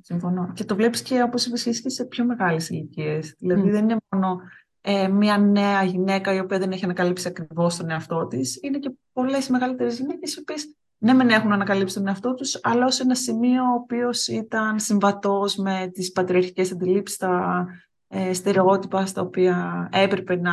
συμφωνώ. 0.00 0.52
Και 0.54 0.64
το 0.64 0.74
βλέπεις 0.74 1.02
και 1.02 1.22
όπως 1.22 1.46
είπες 1.46 1.80
και 1.80 1.88
σε 1.88 2.04
πιο 2.04 2.24
μεγάλες 2.24 2.68
ηλικίες. 2.68 3.36
Δηλαδή 3.38 3.70
δεν 3.70 3.82
είναι 3.82 3.96
μόνο 4.10 4.40
ε, 4.84 5.08
μια 5.08 5.38
νέα 5.38 5.82
γυναίκα 5.82 6.34
η 6.34 6.38
οποία 6.38 6.58
δεν 6.58 6.72
έχει 6.72 6.84
ανακαλύψει 6.84 7.28
ακριβώς 7.28 7.76
τον 7.76 7.90
εαυτό 7.90 8.26
της. 8.26 8.58
Είναι 8.62 8.78
και 8.78 8.90
πολλές 9.12 9.48
μεγαλύτερες 9.48 9.98
γυναίκες 9.98 10.34
οι 10.34 10.38
οποίες 10.40 10.76
ναι, 10.98 11.12
μεν 11.12 11.28
έχουν 11.28 11.52
ανακαλύψει 11.52 11.94
τον 11.94 12.06
εαυτό 12.06 12.34
τους, 12.34 12.60
αλλά 12.62 12.86
ως 12.86 13.00
ένα 13.00 13.14
σημείο 13.14 13.62
ο 13.62 13.74
οποίος 13.74 14.26
ήταν 14.26 14.78
συμβατός 14.78 15.56
με 15.56 15.90
τις 15.92 16.12
πατριαρχικές 16.12 16.72
αντιλήψεις, 16.72 17.16
τα 17.16 17.66
ε, 18.08 18.32
στερεότυπα 18.32 19.06
στα 19.06 19.22
οποία 19.22 19.88
έπρεπε 19.92 20.36
να, 20.36 20.52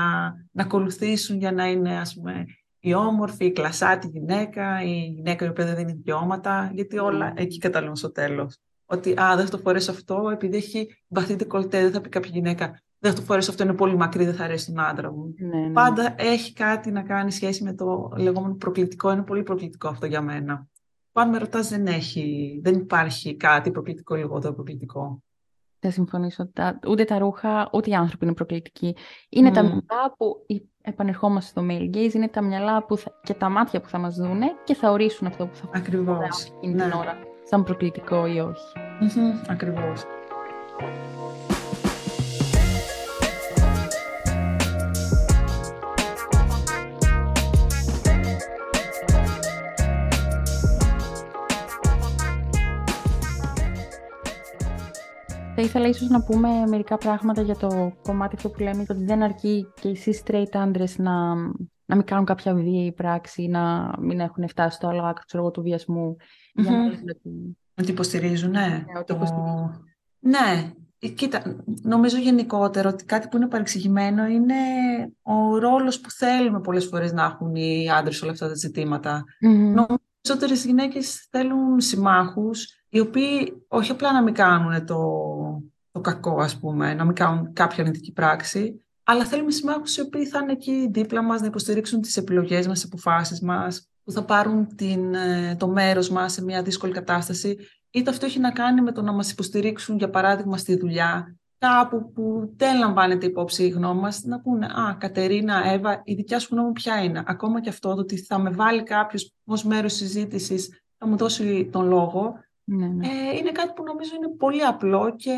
να 0.52 0.64
ακολουθήσουν 0.64 1.38
για 1.38 1.52
να 1.52 1.66
είναι 1.66 2.00
ας 2.00 2.14
πούμε, 2.14 2.46
η 2.80 2.94
όμορφη, 2.94 3.46
η 3.46 3.52
κλασάτη 3.52 4.08
γυναίκα, 4.08 4.84
η 4.84 5.14
γυναίκα 5.16 5.46
η 5.46 5.50
οποία 5.50 5.66
δεν 5.66 5.76
δίνει 5.76 5.92
δικαιώματα, 5.92 6.72
γιατί 6.74 6.98
όλα 6.98 7.34
εκεί 7.36 7.58
καταλήγουν 7.58 7.96
στο 7.96 8.12
τέλος. 8.12 8.58
Ότι 8.86 9.20
α, 9.22 9.36
δεν 9.36 9.46
θα 9.46 9.52
το 9.52 9.58
φορέσω 9.58 9.92
αυτό, 9.92 10.30
επειδή 10.32 10.58
έχει 10.58 11.04
βαθύ 11.08 11.46
κολτέ, 11.46 11.82
δεν 11.82 11.92
θα 11.92 12.02
πει 12.02 12.10
κάποια 12.10 12.32
γυναίκα. 12.34 12.82
Δεν 13.00 13.12
θα 13.12 13.18
το 13.18 13.24
φορέσω 13.24 13.52
αυτό, 13.52 13.64
είναι 13.64 13.74
πολύ 13.74 13.96
μακρύ, 13.96 14.26
δεν 14.26 14.34
θα 14.34 14.44
αρέσει 14.44 14.66
τον 14.66 14.80
άντρα 14.80 15.12
μου. 15.12 15.34
Ναι, 15.38 15.60
ναι. 15.60 15.74
Πάντα 15.74 16.16
έχει 16.18 16.54
κάτι 16.54 16.92
να 16.92 17.02
κάνει 17.02 17.32
σχέση 17.32 17.64
με 17.64 17.74
το 17.74 18.12
λεγόμενο 18.18 18.54
προκλητικό. 18.56 19.12
Είναι 19.12 19.24
πολύ 19.24 19.44
προκλητικό 19.44 19.88
αυτό 19.88 20.06
για 20.06 20.22
μένα. 20.22 20.68
Πάνω 21.12 21.32
με 21.32 21.38
ρωτάς, 21.38 21.70
δεν, 21.70 21.88
έχει, 21.88 22.60
δεν 22.64 22.74
υπάρχει 22.74 23.36
κάτι 23.36 23.72
προκλητικό 23.72 24.16
ή 24.16 24.20
λιγότερο 24.20 24.54
προκλητικό. 24.54 25.24
Δεν 25.80 25.92
συμφωνήσω. 25.92 26.48
Τα, 26.48 26.80
ούτε 26.88 27.04
τα 27.04 27.18
ρούχα, 27.18 27.70
ούτε 27.74 27.90
οι 27.90 27.94
άνθρωποι 27.94 28.26
είναι 28.26 28.34
προκλητικοί. 28.34 28.96
Είναι 29.30 29.52
τα 29.52 29.64
μυαλά 29.64 30.14
που 30.18 30.46
επανερχόμαστε 30.82 31.50
στο 31.50 31.68
male 31.70 31.96
gaze, 31.96 32.14
είναι 32.14 32.28
τα 32.28 32.42
μυαλά 32.42 32.86
που 32.86 32.98
και 33.24 33.34
τα 33.34 33.50
μάτια 33.50 33.82
που 33.82 33.90
θα 33.90 33.98
μας 33.98 34.16
δούνε 34.16 34.46
και 34.64 34.74
θα 34.74 34.92
ορίσουν 34.92 35.28
αυτό 35.28 35.48
που 35.48 35.56
θα 35.56 35.70
Ακριβώς. 35.74 36.54
εκείνη 36.58 36.76
την 36.76 36.88
ναι. 36.88 36.96
ώρα, 36.96 37.18
σαν 37.44 37.64
προκλητικό 37.64 38.26
ή 38.26 38.40
όχι. 38.40 38.74
Ακριβώς. 39.48 40.06
Θα 55.62 55.68
ήθελα 55.68 55.88
ίσως 55.88 56.10
να 56.10 56.24
πούμε 56.24 56.50
μερικά 56.68 56.98
πράγματα 56.98 57.42
για 57.42 57.56
το 57.56 57.94
κομμάτι 58.02 58.36
αυτό 58.36 58.50
που 58.50 58.60
λέμε 58.60 58.86
ότι 58.90 59.04
δεν 59.04 59.24
αρκεί 59.24 59.66
και 59.82 59.88
οι 59.88 59.98
cis-straight 60.06 60.54
άντρες 60.54 60.98
να, 60.98 61.36
να 61.86 61.96
μην 61.96 62.04
κάνουν 62.04 62.26
κάποια 62.26 62.54
βίαιη 62.54 62.92
πράξη, 62.92 63.48
να 63.48 63.94
μην 64.00 64.20
έχουν 64.20 64.48
φτάσει 64.48 64.76
στο 64.76 64.88
άλλο 64.88 65.04
άκρο 65.04 65.52
του 65.52 65.62
βιασμού. 65.62 66.16
Mm-hmm. 66.20 66.62
Για 66.62 66.72
να 66.72 66.86
ότι... 66.86 67.58
ότι 67.80 67.92
υποστηρίζουν, 67.92 68.50
ναι. 68.52 68.60
Ναι, 68.60 69.00
ότι 69.00 69.14
υποστηρίζουν. 69.14 69.86
ναι. 70.20 70.72
Κοίτα, 71.16 71.64
νομίζω 71.82 72.18
γενικότερα 72.18 72.90
ότι 72.90 73.06
κάτι 73.06 73.28
που 73.28 73.38
είναι 73.38 73.48
παρεξηγημένο 73.48 74.26
είναι 74.26 74.56
ο 75.22 75.58
ρόλος 75.58 76.00
που 76.00 76.12
θέλουμε 76.12 76.62
πολλές 76.62 76.86
φορές 76.86 77.14
να 77.14 77.24
έχουν 77.24 77.56
οι 77.56 77.90
άντρες 77.90 78.22
όλα 78.22 78.32
αυτά 78.32 78.48
τα 78.48 78.56
ζητήματα. 78.56 79.24
Mm-hmm. 79.24 79.74
Νομίζω 79.74 80.34
ότι 80.34 80.54
γυναίκες 80.54 81.28
θέλουν 81.32 81.80
συμμάχους 81.80 82.79
οι 82.90 83.00
οποίοι 83.00 83.66
όχι 83.68 83.92
απλά 83.92 84.14
να 84.14 84.22
μην 84.24 84.34
κάνουν 84.34 84.86
το, 84.86 84.98
το 85.92 86.00
κακό, 86.02 86.42
ας 86.42 86.60
πούμε, 86.60 86.94
να 86.94 87.06
μην 87.06 87.16
κάνουν 87.16 87.54
κάποια 87.54 87.84
αρνητική 87.84 88.12
πράξη, 88.12 88.84
αλλά 89.04 89.26
θέλουμε 89.26 89.52
συμμάχους 89.52 89.98
οι 89.98 90.02
οποίοι 90.02 90.26
θα 90.26 90.40
είναι 90.40 90.52
εκεί 90.52 90.90
δίπλα 90.92 91.22
μας, 91.22 91.42
να 91.42 91.48
υποστηρίξουν 91.48 92.02
τις 92.02 92.18
επιλογές 92.18 92.68
μας, 92.68 92.80
τις 92.80 92.90
αποφάσεις 92.92 93.42
μας, 93.42 93.90
που 94.04 94.12
θα 94.12 94.24
πάρουν 94.24 94.76
την, 94.76 95.14
ε, 95.14 95.56
το 95.60 95.68
μέρος 95.68 96.10
μας 96.10 96.34
σε 96.34 96.44
μια 96.44 96.62
δύσκολη 96.62 96.94
κατάσταση. 96.94 97.58
Είτε 97.92 98.10
αυτό 98.10 98.26
έχει 98.26 98.40
να 98.40 98.52
κάνει 98.52 98.82
με 98.82 98.92
το 98.92 99.02
να 99.02 99.12
μας 99.12 99.32
υποστηρίξουν, 99.32 99.98
για 99.98 100.10
παράδειγμα, 100.10 100.58
στη 100.58 100.78
δουλειά, 100.78 101.38
κάπου 101.58 102.12
που 102.12 102.54
δεν 102.56 102.78
λαμβάνεται 102.78 103.26
υπόψη 103.26 103.64
η 103.64 103.70
γνώμη 103.70 104.00
μας, 104.00 104.24
να 104.24 104.40
πούνε 104.40 104.66
«Α, 104.66 104.96
Κατερίνα, 104.98 105.64
Εύα, 105.66 106.02
η 106.04 106.14
δικιά 106.14 106.40
σου 106.40 106.48
γνώμη 106.52 106.72
ποια 106.72 107.04
είναι». 107.04 107.24
Ακόμα 107.26 107.62
και 107.62 107.70
αυτό, 107.70 107.94
το 107.94 108.00
ότι 108.02 108.18
θα 108.18 108.40
με 108.40 108.50
βάλει 108.50 108.84
κάποιος 108.84 109.34
ως 109.46 109.64
μέρος 109.64 109.94
συζήτησης, 109.94 110.82
θα 110.98 111.08
μου 111.08 111.18
δώσει 111.18 111.70
τον 111.72 111.88
λόγο, 111.88 112.34
ναι, 112.70 112.88
ναι. 112.88 113.08
Ε, 113.08 113.38
είναι 113.38 113.52
κάτι 113.52 113.72
που 113.76 113.84
νομίζω 113.84 114.12
είναι 114.16 114.36
πολύ 114.38 114.62
απλό 114.62 115.14
και 115.16 115.36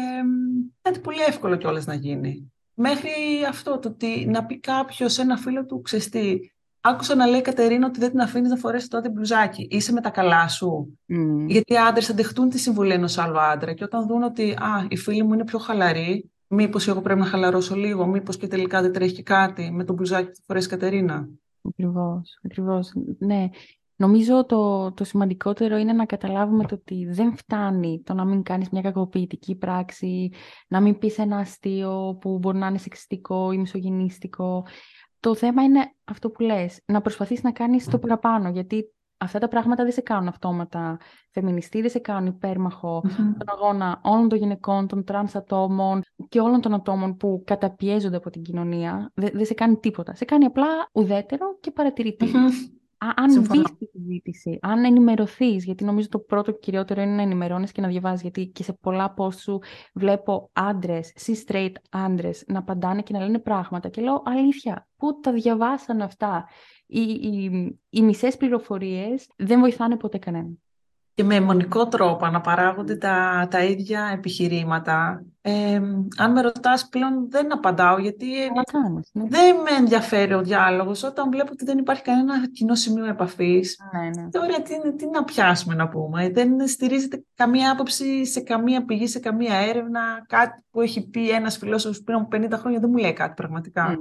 κάτι 0.81 0.99
πολύ 0.99 1.19
εύκολο 1.27 1.55
κιόλας 1.55 1.85
να 1.85 1.93
γίνει. 1.93 2.51
Μέχρι 2.73 3.11
αυτό 3.49 3.79
το 3.79 3.89
ότι 3.89 4.25
να 4.25 4.45
πει 4.45 4.59
κάποιος 4.59 5.17
ένα 5.17 5.37
φίλο 5.37 5.65
του 5.65 5.81
ξεστή. 5.81 6.53
Άκουσα 6.81 7.15
να 7.15 7.25
λέει 7.25 7.39
η 7.39 7.43
Κατερίνα 7.43 7.87
ότι 7.87 7.99
δεν 7.99 8.09
την 8.09 8.19
αφήνεις 8.19 8.49
να 8.49 8.55
φορέσεις 8.55 8.87
τότε 8.87 9.09
μπλουζάκι. 9.09 9.67
Είσαι 9.69 9.91
με 9.91 10.01
τα 10.01 10.09
καλά 10.09 10.47
σου. 10.47 10.99
Mm. 11.09 11.45
Γιατί 11.47 11.73
οι 11.73 11.77
άντρες 11.77 12.05
θα 12.05 12.13
δεχτούν 12.13 12.49
τη 12.49 12.59
συμβουλή 12.59 12.93
ενός 12.93 13.17
άλλου 13.17 13.39
άντρα. 13.39 13.73
Και 13.73 13.83
όταν 13.83 14.07
δουν 14.07 14.23
ότι 14.23 14.51
α, 14.51 14.87
η 14.89 14.97
φίλη 14.97 15.23
μου 15.23 15.33
είναι 15.33 15.43
πιο 15.43 15.59
χαλαρή, 15.59 16.31
μήπως 16.47 16.87
εγώ 16.87 17.01
πρέπει 17.01 17.19
να 17.19 17.25
χαλαρώσω 17.25 17.75
λίγο, 17.75 18.05
μήπως 18.05 18.37
και 18.37 18.47
τελικά 18.47 18.81
δεν 18.81 18.91
τρέχει 18.91 19.23
κάτι 19.23 19.71
με 19.71 19.83
το 19.83 19.93
μπλουζάκι 19.93 20.27
που 20.27 20.35
θα 20.35 20.43
φορέσει 20.45 20.67
η 20.67 20.69
Κατερίνα. 20.69 21.29
Ακριβώς, 21.67 22.39
ακριβώς. 22.45 22.93
Ναι. 23.17 23.49
Νομίζω 24.01 24.45
το, 24.45 24.91
το 24.91 25.03
σημαντικότερο 25.03 25.77
είναι 25.77 25.93
να 25.93 26.05
καταλάβουμε 26.05 26.63
το 26.65 26.75
ότι 26.75 27.05
δεν 27.05 27.35
φτάνει 27.35 28.01
το 28.05 28.13
να 28.13 28.25
μην 28.25 28.43
κάνεις 28.43 28.69
μια 28.69 28.81
κακοποιητική 28.81 29.55
πράξη, 29.55 30.31
να 30.67 30.79
μην 30.81 30.97
πεις 30.97 31.17
ένα 31.17 31.37
αστείο 31.37 32.17
που 32.21 32.37
μπορεί 32.37 32.57
να 32.57 32.67
είναι 32.67 32.77
σεξιστικό 32.77 33.51
ή 33.51 33.57
μισογυνιστικό. 33.57 34.65
Το 35.19 35.35
θέμα 35.35 35.63
είναι 35.63 35.93
αυτό 36.03 36.29
που 36.29 36.43
λες, 36.43 36.81
να 36.85 37.01
προσπαθείς 37.01 37.43
να 37.43 37.51
κάνεις 37.51 37.85
το 37.85 37.99
παραπάνω, 37.99 38.49
γιατί 38.49 38.93
αυτά 39.17 39.39
τα 39.39 39.47
πράγματα 39.47 39.83
δεν 39.83 39.91
σε 39.91 40.01
κάνουν 40.01 40.27
αυτόματα 40.27 40.99
φεμινιστή, 41.29 41.81
δεν 41.81 41.89
σε 41.89 41.99
κάνουν 41.99 42.27
υπέρμαχο 42.27 43.03
mm-hmm. 43.05 43.35
τον 43.37 43.49
αγώνα 43.57 44.01
όλων 44.03 44.29
των 44.29 44.37
γυναικών, 44.37 44.87
των 44.87 45.03
τρανς 45.03 45.35
ατόμων 45.35 46.01
και 46.29 46.39
όλων 46.39 46.61
των 46.61 46.73
ατόμων 46.73 47.17
που 47.17 47.43
καταπιέζονται 47.45 48.17
από 48.17 48.29
την 48.29 48.41
κοινωνία. 48.41 49.11
Δεν, 49.13 49.45
σε 49.45 49.53
κάνει 49.53 49.77
τίποτα. 49.77 50.15
Σε 50.15 50.25
κάνει 50.25 50.45
απλά 50.45 50.67
ουδέτερο 50.91 51.57
και 51.59 51.71
παρατηρητή 51.71 52.31
αν 53.15 53.43
δεις 53.43 53.77
τη 53.77 53.85
συζήτηση, 53.85 54.59
αν 54.61 54.83
ενημερωθείς, 54.83 55.65
γιατί 55.65 55.83
νομίζω 55.83 56.09
το 56.09 56.19
πρώτο 56.19 56.51
και 56.51 56.57
κυριότερο 56.61 57.01
είναι 57.01 57.15
να 57.15 57.21
ενημερώνεις 57.21 57.71
και 57.71 57.81
να 57.81 57.87
διαβάζεις. 57.87 58.21
Γιατί 58.21 58.45
και 58.45 58.63
σε 58.63 58.73
πολλά 58.73 59.13
post 59.17 59.33
σου 59.33 59.59
βλέπω 59.93 60.49
άντρες, 60.53 61.13
cis-straight 61.25 61.71
άντρες, 61.89 62.43
να 62.47 62.59
απαντάνε 62.59 63.01
και 63.01 63.13
να 63.13 63.19
λένε 63.19 63.39
πράγματα. 63.39 63.89
Και 63.89 64.01
λέω 64.01 64.21
αλήθεια, 64.25 64.87
πού 64.97 65.19
τα 65.19 65.31
διαβάσαν 65.31 66.01
αυτά; 66.01 66.47
Οι, 66.85 67.01
οι, 67.01 67.51
οι 67.89 68.01
μισές 68.01 68.37
πληροφορίες 68.37 69.27
δεν 69.35 69.59
βοηθάνε 69.59 69.95
ποτέ 69.95 70.17
κανέναν. 70.17 70.61
Και 71.13 71.23
με 71.23 71.35
αιμονικό 71.35 71.87
τρόπο 71.87 72.27
να 72.27 72.41
παράγονται 72.41 72.95
τα, 72.95 73.47
τα 73.51 73.63
ίδια 73.63 74.11
επιχειρήματα 74.13 75.25
αν 76.17 76.31
με 76.31 76.41
ρωτάς 76.41 76.89
πλέον 76.89 77.29
δεν 77.29 77.53
απαντάω, 77.53 77.97
γιατί 77.97 78.25
ναι. 78.25 79.23
δεν 79.27 79.55
με 79.55 79.69
ενδιαφέρει 79.77 80.33
ο 80.33 80.41
διάλογος. 80.41 81.03
Όταν 81.03 81.29
βλέπω 81.29 81.49
ότι 81.51 81.65
δεν 81.65 81.77
υπάρχει 81.77 82.03
κανένα 82.03 82.47
κοινό 82.47 82.75
σημείο 82.75 83.05
επαφής, 83.05 83.77
ναι, 83.93 84.21
ναι. 84.21 84.29
τώρα 84.29 84.61
τι, 84.61 84.95
τι 84.95 85.09
να 85.09 85.23
πιάσουμε 85.23 85.75
να 85.75 85.87
πούμε. 85.87 86.29
Δεν 86.29 86.67
στηρίζεται 86.67 87.23
καμία 87.35 87.71
άποψη 87.71 88.25
σε 88.25 88.41
καμία 88.41 88.85
πηγή, 88.85 89.07
σε 89.07 89.19
καμία 89.19 89.55
έρευνα. 89.55 90.25
Κάτι 90.27 90.63
που 90.71 90.81
έχει 90.81 91.09
πει 91.09 91.29
ένας 91.29 91.57
φιλόσοφος 91.57 92.01
πριν 92.01 92.17
από 92.17 92.37
50 92.37 92.49
χρόνια 92.51 92.79
δεν 92.79 92.89
μου 92.89 92.97
λέει 92.97 93.13
κάτι 93.13 93.33
πραγματικά. 93.33 93.97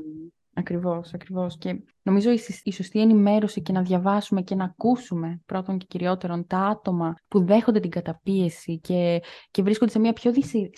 Ακριβώς, 0.61 1.15
ακριβώς. 1.15 1.59
Και 1.59 1.83
νομίζω 2.03 2.31
η 2.63 2.73
σωστή 2.73 3.01
ενημέρωση 3.01 3.63
και 3.63 3.73
να 3.73 3.83
διαβάσουμε 3.83 4.43
και 4.43 4.55
να 4.55 4.65
ακούσουμε 4.65 5.41
πρώτον 5.47 5.79
και 5.79 5.87
κυριότερον 5.89 6.47
τα 6.47 6.59
άτομα 6.59 7.15
που 7.29 7.45
δέχονται 7.45 7.81
την 7.81 7.91
καταπίεση 7.91 8.79
και, 8.79 9.21
και 9.51 9.63
βρίσκονται 9.63 9.91
σε 9.91 9.99
μια 9.99 10.13
πιο 10.13 10.33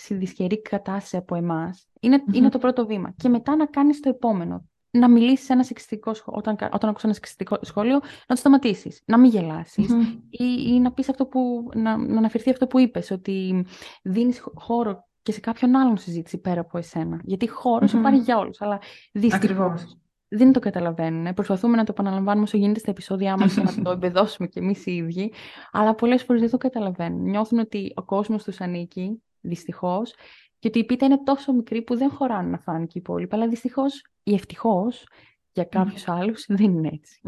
δυσχερή 0.09 0.61
κατάσταση 0.61 1.17
από 1.17 1.35
εμάς, 1.35 1.87
είναι, 1.99 2.23
είναι 2.33 2.49
το 2.49 2.57
πρώτο 2.57 2.85
βήμα. 2.85 3.13
Και 3.17 3.29
μετά 3.29 3.55
να 3.55 3.65
κάνεις 3.65 3.99
το 3.99 4.09
επόμενο. 4.09 4.67
Να 4.95 5.09
μιλήσεις 5.09 5.49
ένα 5.49 5.63
σεξιστικό 5.63 6.13
σχόλιο, 6.13 6.39
όταν, 6.39 6.69
όταν 6.73 6.89
ακούς 6.89 7.03
ένα 7.03 7.13
σεξιστικό 7.13 7.57
σχόλιο, 7.61 7.93
να 7.93 8.01
το 8.27 8.35
σταματήσεις, 8.35 9.01
να 9.05 9.19
μην 9.19 9.31
γελασει 9.31 9.81
ή, 10.29 10.45
ή, 10.67 10.79
να 10.79 10.91
πεις 10.91 11.09
αυτό 11.09 11.25
που, 11.25 11.69
να, 11.75 11.97
να 11.97 12.17
αναφερθεί 12.17 12.49
αυτό 12.49 12.67
που 12.67 12.79
είπες, 12.79 13.11
ότι 13.11 13.65
δίνεις 14.03 14.43
χώρο 14.53 15.07
και 15.23 15.31
σε 15.31 15.39
κάποιον 15.39 15.75
άλλον 15.75 15.97
συζήτηση 15.97 16.37
πέρα 16.37 16.61
από 16.61 16.77
εσένα. 16.77 17.21
Γιατί 17.23 17.49
χώρος 17.49 17.91
mm-hmm. 17.91 17.97
υπάρχει 17.97 18.19
για 18.19 18.37
όλους. 18.37 18.61
Αλλά 18.61 18.79
δυστυχώς 19.11 19.97
δεν 20.27 20.51
το 20.51 20.59
καταλαβαίνουν. 20.59 21.33
Προσπαθούμε 21.33 21.75
να 21.75 21.83
το 21.83 21.91
επαναλαμβάνουμε 21.91 22.43
όσο 22.43 22.57
γίνεται 22.57 22.79
στα 22.79 22.91
επεισόδια 22.91 23.37
μας 23.37 23.53
και 23.53 23.61
να 23.61 23.81
το 23.83 23.91
εμπεδώσουμε 23.97 24.47
κι 24.47 24.59
εμείς 24.59 24.85
οι 24.85 24.95
ίδιοι. 24.95 25.33
Αλλά 25.71 25.95
πολλές 25.95 26.23
φορές 26.23 26.41
δεν 26.41 26.49
το 26.49 26.57
καταλαβαίνουν. 26.57 27.21
Νιώθουν 27.29 27.59
ότι 27.59 27.91
ο 27.95 28.03
κόσμος 28.03 28.43
τους 28.43 28.61
ανήκει, 28.61 29.23
δυστυχώς, 29.41 30.13
και 30.59 30.67
ότι 30.67 30.79
η 30.79 30.85
πίτα 30.85 31.05
είναι 31.05 31.23
τόσο 31.23 31.53
μικρή 31.53 31.81
που 31.81 31.97
δεν 31.97 32.09
χωράνε 32.09 32.49
να 32.49 32.57
φάνε 32.57 32.85
και 32.85 32.97
οι 32.97 33.01
υπόλοιποι. 33.03 33.35
Αλλά 33.35 33.47
δυστυχώς 33.47 34.05
ή 34.23 34.33
ευτυχώς 34.33 35.07
για 35.51 35.63
κάποιους 35.63 36.03
mm. 36.03 36.13
άλλους 36.13 36.45
δεν 36.47 36.71
είναι 36.71 36.89
έτσι. 36.93 37.21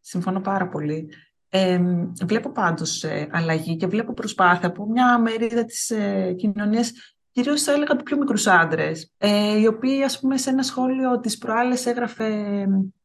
Συμφωνώ 0.00 0.40
πάρα 0.40 0.68
πολύ. 0.68 1.08
Ε, 1.58 1.80
βλέπω 2.24 2.52
πάντως 2.52 3.04
ε, 3.04 3.28
αλλαγή 3.32 3.76
και 3.76 3.86
βλέπω 3.86 4.12
προσπάθεια 4.12 4.68
από 4.68 4.86
μια 4.86 5.18
μερίδα 5.18 5.64
της 5.64 5.90
ε, 5.90 6.32
κοινωνίας, 6.32 6.92
κυρίως 7.30 7.62
θα 7.62 7.72
έλεγα 7.72 7.96
του 7.96 8.02
πιο 8.04 8.16
μικρούς 8.16 8.46
άντρες, 8.46 9.12
ε, 9.18 9.58
οι 9.58 9.66
οποίοι 9.66 10.02
ας 10.02 10.20
πούμε 10.20 10.36
σε 10.36 10.50
ένα 10.50 10.62
σχόλιο 10.62 11.20
της 11.20 11.38
προάλλες 11.38 11.86
έγραφε 11.86 12.28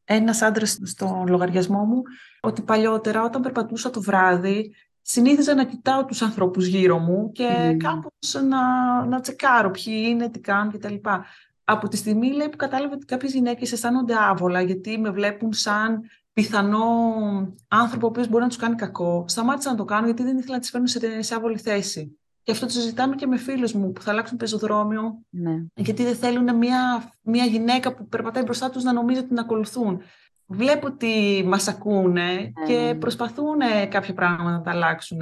ένας 0.04 0.42
άντρας 0.42 0.78
στο 0.82 1.24
λογαριασμό 1.28 1.84
μου 1.84 2.02
ότι 2.40 2.62
παλιότερα 2.62 3.24
όταν 3.24 3.42
περπατούσα 3.42 3.90
το 3.90 4.02
βράδυ 4.02 4.74
συνήθιζα 5.02 5.54
να 5.54 5.64
κοιτάω 5.64 6.04
τους 6.04 6.22
ανθρώπους 6.22 6.66
γύρω 6.66 6.98
μου 6.98 7.32
και 7.32 7.70
mm. 7.70 7.76
κάπως 7.76 8.42
να, 8.48 9.04
να 9.04 9.20
τσεκάρω 9.20 9.70
ποιοι 9.70 10.04
είναι, 10.08 10.30
τι 10.30 10.40
κάνουν 10.40 10.72
κτλ. 10.72 10.94
Από 11.64 11.88
τη 11.88 11.96
στιγμή 11.96 12.32
λέει, 12.32 12.48
που 12.48 12.56
κατάλαβε 12.56 12.94
ότι 12.94 13.04
κάποιες 13.04 13.32
γυναίκες 13.32 13.72
αισθάνονται 13.72 14.14
άβολα 14.30 14.60
γιατί 14.60 14.98
με 14.98 15.10
βλέπουν 15.10 15.52
σαν 15.52 16.00
πιθανό 16.32 16.84
άνθρωπο 17.68 18.06
ο 18.06 18.08
οποίος 18.08 18.28
μπορεί 18.28 18.42
να 18.42 18.48
τους 18.48 18.56
κάνει 18.56 18.74
κακό, 18.74 19.24
σταμάτησα 19.28 19.70
να 19.70 19.76
το 19.76 19.84
κάνω 19.84 20.06
γιατί 20.06 20.22
δεν 20.22 20.38
ήθελα 20.38 20.54
να 20.54 20.60
τις 20.60 20.70
φέρνω 20.70 20.86
σε, 20.86 21.22
σε 21.22 21.34
άβολη 21.34 21.58
θέση. 21.58 22.16
Και 22.42 22.52
αυτό 22.52 22.66
το 22.66 22.72
συζητάμε 22.72 23.14
και 23.14 23.26
με 23.26 23.36
φίλους 23.36 23.72
μου 23.72 23.92
που 23.92 24.02
θα 24.02 24.10
αλλάξουν 24.10 24.36
πεζοδρόμιο, 24.36 25.22
ναι. 25.30 25.64
γιατί 25.74 26.04
δεν 26.04 26.14
θέλουν 26.14 26.56
μια, 26.56 27.12
μια 27.22 27.44
γυναίκα 27.44 27.94
που 27.94 28.06
περπατάει 28.06 28.42
μπροστά 28.42 28.70
τους 28.70 28.82
να 28.82 28.92
νομίζει 28.92 29.18
ότι 29.18 29.28
την 29.28 29.38
ακολουθούν. 29.38 30.02
Βλέπω 30.46 30.86
ότι 30.86 31.44
μας 31.46 31.68
ακούνε 31.68 32.34
ναι, 32.34 32.66
και 32.66 32.72
ναι, 32.72 32.86
ναι. 32.86 32.94
προσπαθούν 32.94 33.58
κάποια 33.88 34.14
πράγματα 34.14 34.50
να 34.50 34.60
τα 34.60 34.70
αλλάξουν. 34.70 35.18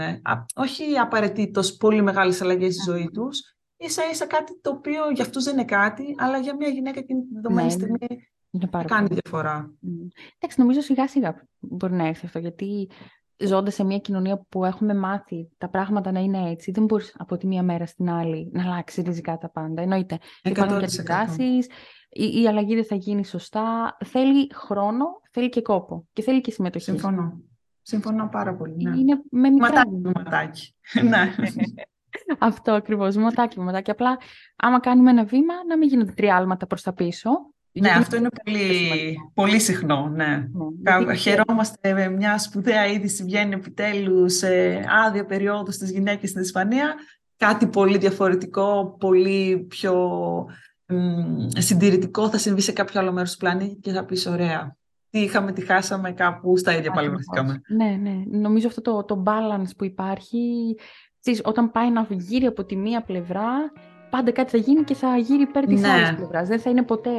όχι 0.55 0.97
απαραίτητος 1.01 1.77
πολύ 1.77 2.03
μεγάλες 2.03 2.43
αλλαγές 2.43 2.75
στη 2.75 2.91
ζωή 2.91 3.11
τους, 3.13 3.57
ίσα 3.77 4.03
ίσα 4.11 4.27
κάτι 4.27 4.61
το 4.61 4.71
οποίο 4.71 5.11
για 5.11 5.25
αυτούς 5.25 5.45
δεν 5.45 5.53
είναι 5.53 5.65
κάτι, 5.65 6.15
αλλά 6.19 6.39
για 6.39 6.57
μια 6.57 6.69
γυναίκα 6.69 6.99
εκείνη 6.99 7.21
τη 7.21 7.35
δεδομένη 7.35 7.71
στιγμή 7.71 8.29
είναι 8.51 8.67
πάρα 8.67 8.85
κάνει 8.85 9.09
πολύ. 9.09 9.21
διαφορά. 9.23 9.71
Εντάξει, 10.39 10.61
νομίζω 10.61 10.81
σιγά 10.81 11.09
σιγά 11.09 11.47
μπορεί 11.59 11.93
να 11.93 12.07
έρθει 12.07 12.27
αυτό, 12.27 12.39
γιατί 12.39 12.89
ζώντας 13.37 13.75
σε 13.75 13.85
μια 13.85 13.99
κοινωνία 13.99 14.47
που 14.49 14.65
έχουμε 14.65 14.95
μάθει 14.95 15.49
τα 15.59 15.69
πράγματα 15.69 16.13
να 16.13 16.21
είναι 16.21 16.51
έτσι, 16.51 16.71
δεν 16.71 16.85
μπορείς 16.85 17.15
από 17.19 17.37
τη 17.37 17.47
μία 17.47 17.63
μέρα 17.63 17.87
στην 17.87 18.11
άλλη 18.11 18.51
να 18.53 18.63
αλλάξει 18.63 19.03
ριζικά 19.03 19.39
τα 19.39 19.51
πάντα. 19.51 19.83
Εννοείται. 19.83 20.19
Υπάρχουν 20.43 20.79
και 20.79 20.85
αντιδράσεις. 20.85 21.67
Η, 22.13 22.43
η 22.43 22.49
αλλαγή 22.49 22.75
δεν 22.75 22.85
θα 22.85 22.95
γίνει 22.95 23.25
σωστά. 23.25 23.97
Θέλει 24.05 24.51
χρόνο, 24.55 25.05
θέλει 25.31 25.49
και 25.49 25.63
κόπο 25.63 26.07
και 26.13 26.23
θέλει 26.23 26.41
και 26.41 26.51
συμμετοχή. 26.51 26.85
Συμφωνώ. 26.85 27.41
Συμφωνώ 27.83 28.29
πάρα 28.29 28.55
πολύ. 28.55 28.83
Ναι. 28.83 28.97
Είναι 28.97 29.21
με 29.31 29.51
μικρά. 29.51 29.69
Ματάκι, 29.69 30.11
ματάκι. 30.15 30.75
ναι. 31.09 31.35
Αυτό 32.39 32.73
ακριβώς. 32.73 33.17
Ματάκι, 33.17 33.61
ματάκι. 33.61 33.91
Απλά, 33.91 34.19
άμα 34.57 34.81
κάνουμε 34.81 35.11
ένα 35.11 35.25
βήμα, 35.25 35.55
να 35.69 35.77
μην 35.79 35.89
γίνονται 35.89 36.13
τριάλματα 36.13 36.67
προς 36.67 36.83
τα 36.83 36.93
πίσω. 36.93 37.31
Ναι, 37.73 37.91
αυτό 37.91 38.17
είναι 38.17 38.29
πολύ, 38.45 39.17
πολύ 39.35 39.61
συχνό, 39.61 40.09
ναι. 40.09 40.45
ναι 40.83 41.15
Χαιρόμαστε 41.15 41.93
με 41.93 42.09
μια 42.09 42.39
σπουδαία 42.39 42.87
είδηση 42.87 43.25
βγαίνει 43.25 43.55
επιτέλους 43.55 44.37
σε 44.37 44.49
άδεια 45.07 45.25
περίοδο 45.25 45.71
στις 45.71 45.91
γυναίκες 45.91 46.31
στην 46.31 46.43
Ισπανία. 46.43 46.95
Κάτι 47.37 47.67
πολύ 47.67 47.99
διαφορετικό, 47.99 48.97
πολύ 48.99 49.67
πιο 49.69 49.95
μ, 50.87 51.49
συντηρητικό 51.49 52.29
θα 52.29 52.39
συμβεί 52.39 52.61
σε 52.61 52.73
κάποιο 52.73 53.01
άλλο 53.01 53.13
μέρος 53.13 53.33
του 53.33 53.39
πλανήτη 53.39 53.81
και 53.81 53.93
θα 53.93 54.05
πεις 54.05 54.27
ωραία. 54.27 54.77
Τι 55.11 55.19
είχαμε, 55.19 55.53
τι 55.53 55.61
χάσαμε, 55.67 56.13
κάπου 56.13 56.57
στα 56.57 56.77
ίδια 56.77 56.91
πάλι 56.91 57.11
Ναι, 57.69 57.99
ναι. 58.01 58.39
Νομίζω 58.39 58.67
αυτό 58.67 58.81
το, 58.81 59.05
το 59.05 59.23
balance 59.27 59.71
που 59.77 59.85
υπάρχει, 59.85 60.75
όταν 61.45 61.71
πάει 61.71 61.91
να 61.91 62.07
γύρει 62.11 62.47
από 62.47 62.65
τη 62.65 62.77
μία 62.77 63.03
πλευρά, 63.03 63.73
πάντα 64.11 64.31
κάτι 64.31 64.51
θα 64.51 64.57
γίνει 64.57 64.83
και 64.83 64.95
θα 64.95 65.17
γύρει 65.17 65.43
υπέρ 65.43 65.65
της 65.65 65.81
ναι. 65.81 65.89
άλλης 65.89 66.15
πλευράς. 66.15 66.49
Δεν 66.49 66.61
θα 66.61 66.71
είναι 66.71 66.83
ποτέ 66.83 67.11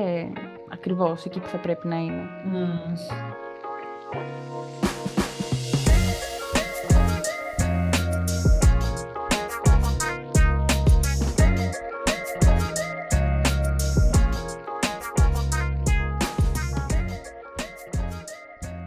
ακριβώς 0.70 1.26
εκεί 1.26 1.40
που 1.40 1.48
θα 1.48 1.58
πρέπει 1.58 1.88
να 1.88 1.96
είναι. 1.96 2.30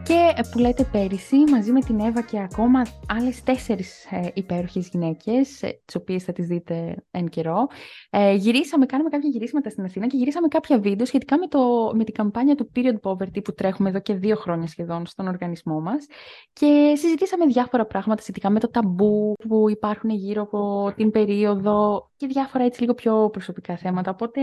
Και 0.05 0.43
που 0.51 0.59
λέτε 0.59 0.85
πέρυσι, 0.93 1.37
μαζί 1.37 1.73
με 1.73 1.81
την 1.81 2.01
Εύα 2.01 2.23
και 2.23 2.41
ακόμα 2.41 2.83
άλλες 3.09 3.43
τέσσερις 3.43 4.05
ε, 4.11 4.31
υπέροχες 4.35 4.89
γυναίκες, 4.89 5.63
ε, 5.63 5.81
τις 5.85 5.95
οποίες 5.95 6.25
θα 6.25 6.33
τις 6.33 6.47
δείτε 6.47 6.97
εν 7.11 7.29
καιρό, 7.29 7.67
ε, 8.11 8.35
γυρίσαμε, 8.35 8.87
κάναμε 8.87 9.09
κάποια 9.09 9.29
γυρίσματα 9.29 9.71
στην 9.71 9.85
Αθήνα 9.85 10.07
και 10.07 10.17
γυρίσαμε 10.17 10.49
κάποια 10.49 10.79
βίντεο 10.79 11.07
σχετικά 11.07 11.39
με, 11.39 11.47
το, 11.47 11.91
με 11.95 12.05
την 12.05 12.15
καμπάνια 12.15 12.55
του 12.55 12.71
Period 12.77 13.01
Poverty 13.03 13.45
που 13.45 13.55
τρέχουμε 13.55 13.89
εδώ 13.89 14.01
και 14.01 14.15
δύο 14.15 14.37
χρόνια 14.37 14.67
σχεδόν 14.67 15.07
στον 15.07 15.27
οργανισμό 15.29 15.81
μας 15.81 16.07
και 16.53 16.95
συζητήσαμε 16.97 17.47
διάφορα 17.47 17.87
πράγματα 17.87 18.23
σχετικά 18.23 18.51
με 18.51 18.61
το 18.61 18.71
ταμπού 18.71 19.33
που 19.49 19.71
υπάρχουν 19.71 20.11
γύρω 20.11 20.43
από 20.43 20.93
την 20.97 21.11
περίοδο 21.11 22.11
και 22.17 22.27
διάφορα 22.27 22.65
έτσι 22.65 22.81
λίγο 22.81 22.95
πιο 22.95 23.29
προσωπικά 23.31 23.77
θέματα. 23.77 24.11
Οπότε 24.11 24.41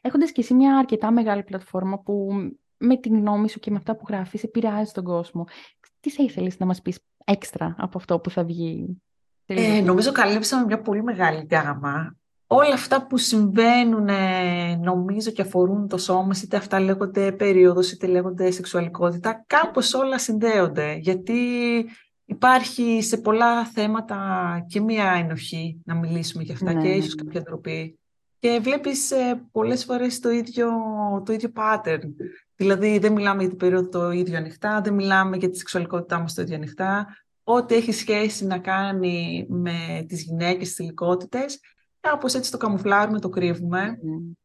έχοντας 0.00 0.32
και 0.32 0.40
εσύ 0.40 0.54
μια 0.54 0.76
αρκετά 0.76 1.10
μεγάλη 1.10 1.42
πλατφόρμα 1.42 1.98
που 1.98 2.28
με 2.78 2.96
την 2.96 3.16
γνώμη 3.18 3.48
σου 3.48 3.58
και 3.58 3.70
με 3.70 3.76
αυτά 3.76 3.96
που 3.96 4.04
γράφεις 4.08 4.42
επηρεάζει 4.42 4.92
τον 4.92 5.04
κόσμο. 5.04 5.44
Τι 6.00 6.10
θα 6.10 6.22
ήθελες 6.22 6.58
να 6.58 6.66
μας 6.66 6.82
πεις 6.82 6.98
έξτρα 7.24 7.74
από 7.78 7.98
αυτό 7.98 8.18
που 8.18 8.30
θα 8.30 8.44
βγει. 8.44 9.02
Ε, 9.46 9.80
νομίζω 9.80 10.12
καλύψαμε 10.12 10.64
μια 10.64 10.80
πολύ 10.80 11.02
μεγάλη 11.02 11.46
γάμα. 11.50 12.16
Όλα 12.46 12.74
αυτά 12.74 13.06
που 13.06 13.16
συμβαίνουν 13.16 14.08
νομίζω 14.80 15.30
και 15.30 15.42
αφορούν 15.42 15.88
το 15.88 15.98
σώμα, 15.98 16.34
είτε 16.42 16.56
αυτά 16.56 16.80
λέγονται 16.80 17.32
περίοδος, 17.32 17.92
είτε 17.92 18.06
λέγονται 18.06 18.50
σεξουαλικότητα, 18.50 19.44
κάπως 19.46 19.94
όλα 19.94 20.18
συνδέονται. 20.18 20.94
Γιατί 20.94 21.34
υπάρχει 22.24 23.02
σε 23.02 23.16
πολλά 23.16 23.64
θέματα 23.64 24.18
και 24.68 24.80
μια 24.80 25.10
ενοχή 25.10 25.80
να 25.84 25.94
μιλήσουμε 25.94 26.42
για 26.42 26.54
αυτά 26.54 26.72
ναι, 26.72 26.80
και 26.82 26.88
ναι, 26.88 26.94
ίσως 26.94 27.14
ναι. 27.14 27.22
κάποια 27.22 27.42
ντροπή. 27.42 27.98
Και 28.38 28.58
βλέπεις 28.62 29.10
ε, 29.10 29.48
πολλές 29.52 29.84
φορές 29.84 30.18
το 30.20 30.30
ίδιο, 30.30 30.70
το 31.24 31.32
ίδιο 31.32 31.52
pattern. 31.56 32.10
Δηλαδή 32.58 32.98
δεν 32.98 33.12
μιλάμε 33.12 33.40
για 33.40 33.48
την 33.48 33.58
περίοδο 33.58 33.88
το 33.88 34.10
ίδιο 34.10 34.36
ανοιχτά, 34.36 34.80
δεν 34.80 34.94
μιλάμε 34.94 35.36
για 35.36 35.50
τη 35.50 35.58
σεξουαλικότητά 35.58 36.18
μας 36.18 36.34
το 36.34 36.42
ίδιο 36.42 36.54
ανοιχτά. 36.54 37.06
Ό,τι 37.44 37.74
έχει 37.74 37.92
σχέση 37.92 38.46
να 38.46 38.58
κάνει 38.58 39.46
με 39.48 40.04
τις 40.08 40.22
γυναίκες, 40.22 40.68
τις 40.68 40.78
ηλικότητες, 40.78 41.60
κάπως 42.00 42.34
έτσι 42.34 42.50
το 42.50 42.56
καμουφλάρουμε, 42.56 43.20
το 43.20 43.28
κρύβουμε. 43.28 43.98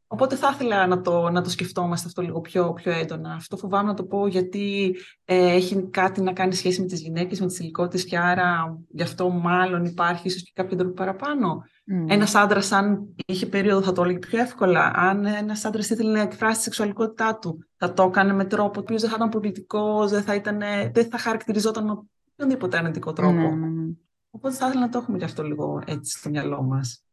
Οπότε 0.08 0.36
θα 0.36 0.52
ήθελα 0.54 0.88
να 0.88 1.02
το, 1.02 1.30
να 1.30 1.42
το 1.42 1.50
σκεφτόμαστε 1.50 2.08
αυτό 2.08 2.22
λίγο 2.22 2.42
πιο, 2.42 2.74
πιο 2.74 2.92
έντονα. 2.92 3.34
Αυτό 3.34 3.58
φοβάμαι 3.58 3.88
να 3.88 3.94
το 3.94 4.04
πω 4.04 4.28
γιατί 4.28 4.96
ε, 5.26 5.54
έχει 5.54 5.90
κάτι 5.90 6.22
να 6.22 6.34
κάνει 6.34 6.54
σχέση 6.54 6.82
με 6.82 6.88
τις 6.88 7.02
γυναίκες, 7.02 7.40
με 7.40 7.48
τις 7.48 7.60
ηλικότητες 7.60 8.06
και 8.06 8.18
άρα 8.18 8.80
γι' 8.90 9.04
αυτό 9.04 9.30
μάλλον 9.30 9.86
υπάρχει 9.86 10.28
ίσως 10.28 10.44
και 10.44 10.52
κάποιο 10.54 10.78
τρόπο 10.78 10.94
παραπάνω. 10.94 11.64
Mm. 11.92 12.06
Ένας 12.10 12.36
άντρας, 12.36 12.72
αν 12.72 13.16
είχε 13.26 13.46
περίοδο, 13.46 13.82
θα 13.82 13.92
το 13.92 14.04
έλεγε 14.04 14.20
πιο 14.20 14.40
εύκολα. 14.40 14.92
Αν 14.96 15.26
ένας 15.26 15.66
άντρας 15.66 15.90
ήθελε 15.90 16.12
να 16.12 16.22
εκφράσει 16.22 16.58
τη 16.58 16.64
σεξουαλικότητά 16.64 17.38
του, 17.38 17.66
θα 17.78 17.94
το 17.94 18.04
έκανε 18.04 18.34
με 18.34 18.46
τρόπο 18.46 18.80
ο 18.80 18.82
οποίος 18.82 19.02
δεν 19.02 19.10
θα 19.10 19.16
ήταν 19.16 19.30
πολιτικός, 19.30 20.12
δεν 20.12 20.24
θα, 20.24 20.36
ήταν, 20.36 20.62
δεν 20.92 21.10
θα 21.10 21.18
χαρακτηριζόταν 21.18 21.86
με 21.86 21.92
οποιονδήποτε 22.32 22.78
αρνητικό 22.78 23.14
τρόπο. 23.14 23.54
Mm. 23.54 23.96
Οπότε 24.30 24.56
θα 24.56 24.68
ήθελα 24.68 24.82
να 24.82 24.90
το 24.90 24.98
έχουμε 24.98 25.18
και 25.18 25.24
αυτό 25.24 25.44
λίγο 25.44 25.84
έτσι 25.86 26.18
στο 26.20 26.30
μυαλό 26.30 26.62
μας. 26.62 27.06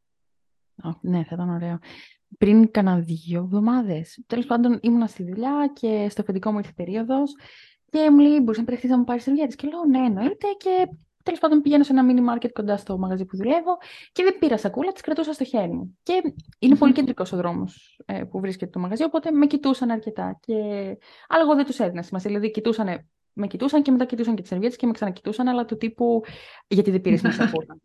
ναι, 1.00 1.24
θα 1.24 1.34
ήταν 1.34 1.50
ωραίο. 1.50 1.78
Πριν 2.38 2.70
κάνα 2.70 2.98
δύο 2.98 3.42
εβδομάδες. 3.42 4.22
Τέλος 4.26 4.46
πάντων, 4.46 4.78
ήμουν 4.82 5.08
στη 5.08 5.24
δουλειά 5.24 5.70
και 5.72 6.06
στο 6.10 6.22
αφεντικό 6.22 6.52
μου 6.52 6.58
ήρθε 6.58 6.72
περίοδος 6.76 7.34
και 7.90 8.10
μου 8.10 8.18
λέει: 8.18 8.40
Μπορείς 8.42 8.58
να 8.58 8.64
πρεχθεί 8.64 8.88
να 8.88 8.98
μου 8.98 9.04
πάρεις 9.04 9.22
σερβιέτε. 9.22 9.54
Και 9.54 9.68
λέω: 9.68 9.84
Ναι, 9.84 10.06
εννοείται. 10.06 10.46
Και 10.58 10.88
τέλος 11.22 11.40
πάντων 11.40 11.60
πηγαίνω 11.60 11.84
σε 11.84 11.92
ένα 11.92 12.04
mini 12.08 12.34
market 12.34 12.50
κοντά 12.52 12.76
στο 12.76 12.98
μαγαζί 12.98 13.24
που 13.24 13.36
δουλεύω 13.36 13.78
και 14.12 14.22
δεν 14.22 14.38
πήρα 14.38 14.58
σακούλα, 14.58 14.92
τις 14.92 15.02
κρατούσα 15.02 15.32
στο 15.32 15.44
χέρι 15.44 15.72
μου. 15.72 15.98
Και 16.02 16.22
είναι 16.58 16.76
πολύ 16.76 16.92
κεντρικός 16.92 17.32
ο 17.32 17.36
δρόμος 17.36 18.00
ε, 18.06 18.24
που 18.24 18.40
βρίσκεται 18.40 18.70
το 18.70 18.78
μαγαζί, 18.78 19.04
οπότε 19.04 19.30
με 19.30 19.46
κοιτούσαν 19.46 19.90
αρκετά. 19.90 20.38
Και... 20.40 20.54
Αλλά 21.28 21.42
εγώ 21.42 21.54
δεν 21.54 21.64
τους 21.64 21.78
έδινα 21.78 22.02
σημασία. 22.02 22.30
Δηλαδή, 22.30 22.50
κοιτούσαν, 22.50 23.08
με 23.32 23.46
κοιτούσαν 23.46 23.82
και 23.82 23.90
μετά 23.90 24.04
κοιτούσαν 24.04 24.34
και 24.34 24.40
τις 24.40 24.50
σερβιέτες 24.50 24.78
και 24.78 24.86
με 24.86 24.92
ξανακοιτούσαν, 24.92 25.48
αλλά 25.48 25.64
του 25.64 25.76
τύπου 25.76 26.22
Γιατί 26.68 26.90
δεν 26.90 27.00
πήρες 27.00 27.22
μια 27.22 27.32
σακούλα; 27.32 27.76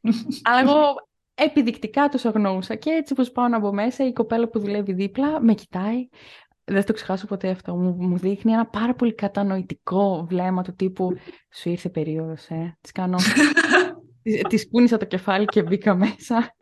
αλλά 0.48 0.60
εγώ 0.60 0.94
επιδεικτικά 1.34 2.08
τους 2.08 2.24
αγνοούσα. 2.24 2.74
Και 2.74 2.90
έτσι 2.90 3.14
όπω 3.18 3.30
πάω 3.30 3.48
να 3.48 3.58
μπω 3.58 3.72
μέσα, 3.72 4.06
η 4.06 4.12
κοπέλα 4.12 4.48
που 4.48 4.58
δουλεύει 4.58 4.92
δίπλα 4.92 5.40
με 5.40 5.54
κοιτάει. 5.54 6.08
Δεν 6.64 6.76
θα 6.76 6.84
το 6.84 6.92
ξεχάσω 6.92 7.26
ποτέ 7.26 7.48
αυτό. 7.48 7.74
Μου, 7.74 7.96
μου 7.98 8.18
δείχνει 8.18 8.52
ένα 8.52 8.66
πάρα 8.66 8.94
πολύ 8.94 9.14
κατανοητικό 9.14 10.26
βλέμμα 10.28 10.62
του 10.62 10.74
τύπου 10.74 11.16
Σου 11.54 11.68
ήρθε 11.68 11.88
περίοδος, 11.88 12.48
ε. 12.48 12.78
Τη 12.80 12.92
κάνω. 12.92 13.18
Τη 14.48 14.66
πούνησα 14.66 14.96
το 14.96 15.04
κεφάλι 15.04 15.44
και 15.44 15.62
μπήκα 15.62 15.94
μέσα. 15.94 16.56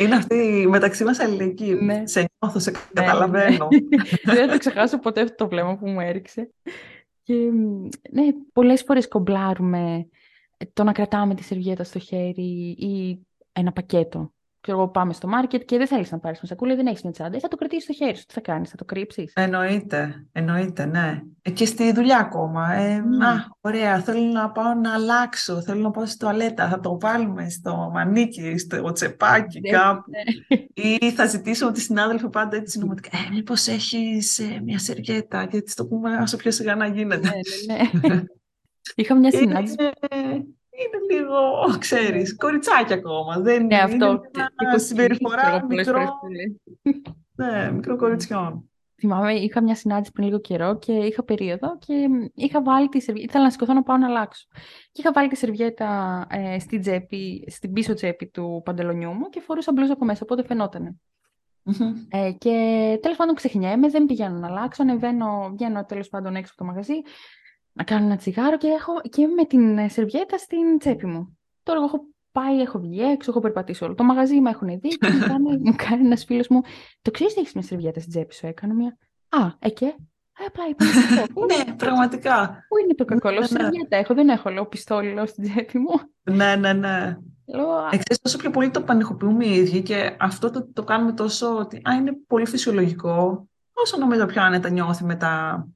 Είναι 0.00 0.14
αυτή 0.14 0.66
μεταξύ 0.68 1.04
μας 1.04 1.18
αλληλεγγύη. 1.18 1.78
Ναι. 1.80 2.06
Σε 2.06 2.28
νιώθω, 2.40 2.58
σε 2.58 2.70
ναι, 2.70 2.78
καταλαβαίνω. 2.92 3.68
Ναι. 3.70 4.34
Δεν 4.34 4.46
θα 4.46 4.52
το 4.52 4.58
ξεχάσω 4.58 4.98
ποτέ 4.98 5.20
αυτό 5.20 5.34
το 5.34 5.48
βλέμμα 5.48 5.76
που 5.76 5.88
μου 5.88 6.00
έριξε. 6.00 6.50
Και 7.22 7.34
ναι, 8.10 8.22
πολλές 8.52 8.82
φορές 8.82 9.08
κομπλάρουμε 9.08 10.08
το 10.72 10.84
να 10.84 10.92
κρατάμε 10.92 11.34
τη 11.34 11.42
σερβιέτα 11.42 11.84
στο 11.84 11.98
χέρι 11.98 12.76
ή 12.78 13.26
ένα 13.52 13.72
πακέτο 13.72 14.32
ξέρω 14.68 14.82
εγώ, 14.82 14.92
πάμε 14.92 15.12
στο 15.12 15.28
μάρκετ 15.28 15.62
και 15.64 15.76
δεν 15.76 15.86
θέλεις 15.86 16.10
να 16.10 16.18
πάρεις 16.18 16.38
μια 16.38 16.48
σακούλα, 16.48 16.76
δεν 16.76 16.86
έχεις 16.86 17.02
μια 17.02 17.12
τσάντα, 17.12 17.38
θα 17.38 17.48
το 17.48 17.56
κρατήσεις 17.56 17.84
στο 17.84 17.92
χέρι 17.92 18.16
σου. 18.16 18.24
Τι 18.26 18.34
θα 18.34 18.40
κάνεις, 18.40 18.70
θα 18.70 18.76
το 18.76 18.84
κρύψεις; 18.84 19.32
Εννοείται, 19.36 20.26
εννοείται, 20.32 20.84
ναι. 20.84 21.22
Ε, 21.42 21.50
και 21.50 21.66
στη 21.66 21.92
δουλειά 21.92 22.18
ακόμα. 22.18 22.72
Ε, 22.72 23.00
mm. 23.00 23.24
Α, 23.24 23.34
ωραία, 23.60 24.00
θέλω 24.00 24.20
να 24.20 24.50
πάω 24.50 24.74
να 24.74 24.94
αλλάξω, 24.94 25.62
θέλω 25.62 25.80
να 25.80 25.90
πάω 25.90 26.06
στη 26.06 26.16
τουαλέτα, 26.16 26.68
θα 26.68 26.80
το 26.80 26.98
βάλουμε 27.00 27.48
στο 27.48 27.90
μανίκι, 27.92 28.58
στο 28.58 28.92
τσεπάκι 28.92 29.60
ναι, 29.60 29.70
κάπου. 29.70 30.10
Ναι. 30.10 30.58
Ή 30.98 31.12
θα 31.12 31.26
ζητήσω 31.26 31.72
τη 31.72 31.80
συνάδελφο 31.80 32.28
πάντα 32.28 32.56
έτσι 32.56 32.72
συνωματικά, 32.72 33.18
ε, 33.18 33.34
μήπως 33.34 33.66
έχεις 33.66 34.38
ε, 34.38 34.60
μια 34.64 34.78
σερβιέτα 34.78 35.46
και 35.46 35.56
έτσι 35.56 35.76
το 35.76 35.86
πούμε 35.86 36.16
όσο 36.16 36.36
πιο 36.36 36.50
σιγά 36.50 36.74
να 36.74 36.86
γίνεται. 36.86 37.30
Ναι, 37.66 37.76
ναι, 38.00 38.14
ναι. 38.14 38.22
Είχα 38.94 39.14
μια 39.14 39.30
συνάντηση 39.30 39.74
είναι 40.12 40.57
λίγο, 41.10 41.38
ξέρεις, 41.78 42.36
κοριτσάκι 42.36 42.92
ακόμα. 42.92 43.38
Δεν 43.40 43.66
ναι, 43.66 43.76
αυτό. 43.76 44.06
Είναι 44.06 44.48
μια 44.68 44.78
συμπεριφορά 44.78 45.64
μικρό, 45.68 46.02
ναι, 47.34 47.70
μικρό 47.72 47.96
κοριτσιών. 47.96 48.70
Θυμάμαι, 49.00 49.32
είχα 49.32 49.62
μια 49.62 49.74
συνάντηση 49.74 50.12
πριν 50.12 50.26
λίγο 50.26 50.40
καιρό 50.40 50.78
και 50.78 50.92
είχα 50.92 51.24
περίοδο 51.24 51.78
και 51.78 52.08
είχα 52.34 52.62
βάλει 52.62 52.88
τη 52.88 53.00
σερβιέτα. 53.00 53.28
Ήθελα 53.28 53.44
να 53.44 53.50
σηκωθώ 53.50 53.72
να 53.72 53.82
πάω 53.82 53.96
να 53.96 54.06
αλλάξω. 54.06 54.46
Και 54.92 55.00
είχα 55.00 55.12
βάλει 55.12 55.28
τη 55.28 55.36
σερβιέτα 55.36 56.26
ε, 56.30 56.58
στην, 56.58 56.80
τσέπη, 56.80 57.44
στην 57.50 57.72
πίσω 57.72 57.94
τσέπη 57.94 58.26
του 58.26 58.62
παντελονιού 58.64 59.10
μου 59.10 59.28
και 59.28 59.40
φορούσα 59.40 59.72
μπλούζα 59.72 59.92
από 59.92 60.04
μέσα, 60.04 60.20
οπότε 60.22 60.44
φαινότανε. 60.44 60.94
Ε, 62.08 62.32
και 62.38 62.52
τέλος 63.02 63.16
πάντων 63.16 63.34
ξεχνιέμαι, 63.34 63.88
δεν 63.88 64.06
πηγαίνω 64.06 64.38
να 64.38 64.46
αλλάξω. 64.46 64.82
Ανεβαίνω, 64.82 65.50
βγαίνω 65.52 65.84
τέλος 65.84 66.08
πάντων 66.08 66.36
έξω 66.36 66.52
από 66.54 66.64
το 66.64 66.70
μαγαζί 66.70 66.94
να 67.78 67.84
κάνω 67.84 68.04
ένα 68.04 68.16
τσιγάρο 68.16 68.56
και, 68.56 68.66
έχω, 68.66 69.00
και 69.00 69.26
με 69.26 69.44
την 69.44 69.78
ε, 69.78 69.88
σερβιέτα 69.88 70.38
στην 70.38 70.78
τσέπη 70.78 71.06
μου. 71.06 71.38
Τώρα 71.62 71.84
έχω 71.84 72.00
πάει, 72.32 72.60
έχω 72.60 72.78
βγει 72.78 73.00
έξω, 73.00 73.30
έχω 73.30 73.40
περπατήσει 73.40 73.84
όλο 73.84 73.94
το 73.94 74.04
μαγαζί, 74.04 74.40
με 74.40 74.50
έχουν 74.50 74.68
δει 74.68 74.88
και 74.88 75.08
μου 75.10 75.18
κάνει, 75.18 75.58
μου 75.64 75.74
κάνει 75.76 76.04
ένας 76.04 76.24
φίλος 76.24 76.48
μου. 76.48 76.60
Το 77.02 77.10
ξέρεις 77.10 77.32
ότι 77.32 77.40
έχεις 77.40 77.54
μια 77.54 77.62
σερβιέτα 77.62 78.00
στην 78.00 78.12
τσέπη 78.12 78.34
σου, 78.34 78.46
έκανα 78.46 78.74
μια. 78.74 78.98
Α, 79.28 79.52
εκεί. 79.58 79.84
Ε, 79.84 80.44
απλά 80.46 80.64
είπα. 80.68 80.84
ναι, 81.56 81.74
πραγματικά. 81.74 82.64
Πού 82.68 82.78
είναι 82.78 82.94
το 82.94 83.04
κακό, 83.04 83.30
λέω, 83.30 83.40
ναι, 83.40 83.46
ναι. 83.50 83.62
σερβιέτα 83.62 83.96
έχω, 83.96 84.14
δεν 84.14 84.28
έχω, 84.28 84.50
λέω, 84.50 84.66
πιστόλι, 84.66 85.12
λέω, 85.12 85.26
στην 85.26 85.44
τσέπη 85.44 85.78
μου. 85.78 86.00
Ναι, 86.22 86.56
ναι, 86.56 86.72
ναι. 86.72 87.16
Εξής, 87.90 88.18
τόσο 88.20 88.38
πιο 88.38 88.50
πολύ 88.50 88.70
το 88.70 88.82
πανηχοποιούμε 88.82 89.46
οι 89.46 89.54
ίδιοι 89.54 89.82
και 89.82 90.16
αυτό 90.18 90.50
το, 90.50 90.72
το 90.72 90.84
κάνουμε 90.84 91.12
τόσο 91.12 91.56
ότι 91.56 91.76
α, 91.76 91.94
είναι 91.98 92.12
πολύ 92.26 92.46
φυσιολογικό, 92.46 93.48
όσο 93.72 93.98
νομίζω 93.98 94.26
πιο 94.26 94.42
άνετα 94.42 94.68
νιώθει 94.68 95.04
μετά 95.04 95.66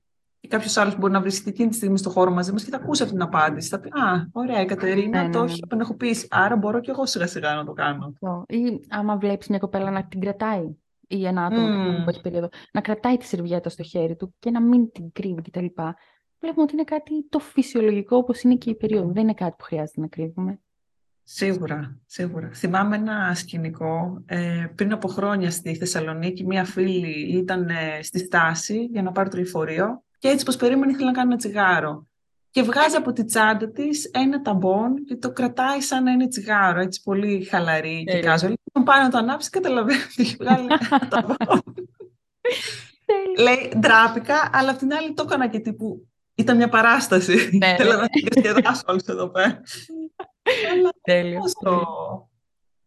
ή 0.44 0.48
κάποιος 0.48 0.76
άλλος 0.76 0.98
μπορεί 0.98 1.12
να 1.12 1.20
βρίσκεται 1.20 1.50
εκείνη 1.50 1.68
τη 1.68 1.74
στιγμή 1.74 1.98
στο 1.98 2.10
χώρο 2.10 2.30
μαζί 2.30 2.52
μας 2.52 2.64
και 2.64 2.70
θα 2.70 2.76
ακούσει 2.76 3.02
αυτή 3.02 3.14
την 3.14 3.24
απάντηση. 3.24 3.68
Θα 3.68 3.80
πει 3.80 3.88
Α, 3.88 4.28
ωραία, 4.32 4.60
η 4.60 4.64
Κατερίνα 4.64 5.22
ναι, 5.22 5.30
το 5.30 5.38
ναι, 5.38 5.44
έχει 5.44 5.54
ναι. 5.54 5.60
απενεχοποιήσει. 5.62 6.26
Άρα 6.30 6.56
μπορώ 6.56 6.80
και 6.80 6.90
εγώ 6.90 7.06
σιγά 7.06 7.26
σιγά 7.26 7.54
να 7.54 7.64
το 7.64 7.72
κάνω. 7.72 8.14
Ή 8.46 8.80
άμα 8.88 9.16
βλέπεις 9.16 9.48
μια 9.48 9.58
κοπέλα 9.58 9.90
να 9.90 10.06
την 10.06 10.20
κρατάει 10.20 10.76
ή 11.08 11.26
ένα 11.26 11.44
άτομο 11.44 11.66
mm. 11.66 12.04
που 12.04 12.10
έχει 12.10 12.20
περίοδο, 12.20 12.48
να 12.72 12.80
κρατάει 12.80 13.16
τη 13.16 13.24
σερβιέτα 13.24 13.68
στο 13.68 13.82
χέρι 13.82 14.16
του 14.16 14.34
και 14.38 14.50
να 14.50 14.60
μην 14.60 14.92
την 14.92 15.12
κρύβει 15.12 15.42
κτλ. 15.42 15.66
Βλέπουμε 16.40 16.62
ότι 16.62 16.72
είναι 16.72 16.84
κάτι 16.84 17.28
το 17.28 17.38
φυσιολογικό 17.38 18.16
όπως 18.16 18.42
είναι 18.42 18.54
και 18.54 18.70
η 18.70 18.74
περίοδο. 18.74 19.12
Δεν 19.12 19.22
είναι 19.22 19.34
κάτι 19.34 19.54
που 19.58 19.64
χρειάζεται 19.64 20.00
να 20.00 20.06
κρύβουμε. 20.06 20.60
Σίγουρα, 21.22 22.00
σίγουρα. 22.06 22.50
Θυμάμαι 22.54 22.96
ένα 22.96 23.34
σκηνικό. 23.34 24.22
Ε, 24.26 24.66
πριν 24.74 24.92
από 24.92 25.08
χρόνια 25.08 25.50
στη 25.50 25.74
Θεσσαλονίκη, 25.74 26.46
μία 26.46 26.64
φίλη 26.64 27.36
ήταν 27.38 27.68
ε, 27.68 28.02
στη 28.02 28.18
στάση 28.18 28.84
για 28.84 29.02
να 29.02 29.12
πάρει 29.12 29.30
το 29.30 29.36
λεωφορείο 29.36 30.02
και 30.22 30.28
έτσι 30.28 30.44
πως 30.44 30.56
περίμενε 30.56 30.92
ήθελε 30.92 31.06
να 31.06 31.12
κάνει 31.12 31.28
ένα 31.28 31.36
τσιγάρο. 31.36 32.06
Και 32.50 32.62
βγάζει 32.62 32.96
από 32.96 33.12
τη 33.12 33.24
τσάντα 33.24 33.70
της 33.70 34.04
ένα 34.04 34.42
ταμπόν 34.42 35.04
και 35.04 35.16
το 35.16 35.32
κρατάει 35.32 35.80
σαν 35.80 36.02
να 36.02 36.10
είναι 36.10 36.28
τσιγάρο, 36.28 36.80
έτσι 36.80 37.02
πολύ 37.02 37.44
χαλαρή 37.44 38.04
και 38.04 38.20
κάζο. 38.20 38.46
Λοιπόν, 38.46 38.84
πάει 38.84 39.02
να 39.02 39.10
το 39.10 39.18
ανάψει, 39.18 39.50
καταλαβαίνει 39.50 40.02
ότι 40.02 40.22
έχει 40.22 40.36
βγάλει 40.40 40.66
ένα 40.66 41.08
ταμπόν. 41.10 41.62
Λέει, 43.38 43.72
ντράπηκα, 43.78 44.50
αλλά 44.52 44.70
απ' 44.70 44.78
την 44.78 44.92
άλλη 44.92 45.14
το 45.14 45.22
έκανα 45.26 45.48
και 45.48 45.58
τύπου 45.58 46.08
ήταν 46.34 46.56
μια 46.56 46.68
παράσταση. 46.68 47.58
Ναι, 47.58 47.74
Θέλω 47.76 47.92
ναι. 47.92 47.96
να 47.96 48.06
την 48.06 48.42
διασκεδάσω 48.42 48.82
όλους 48.86 49.04
εδώ 49.04 49.28
πέρα. 49.28 49.60
Τέλειο. 51.02 51.38
Πόσο, 51.38 51.86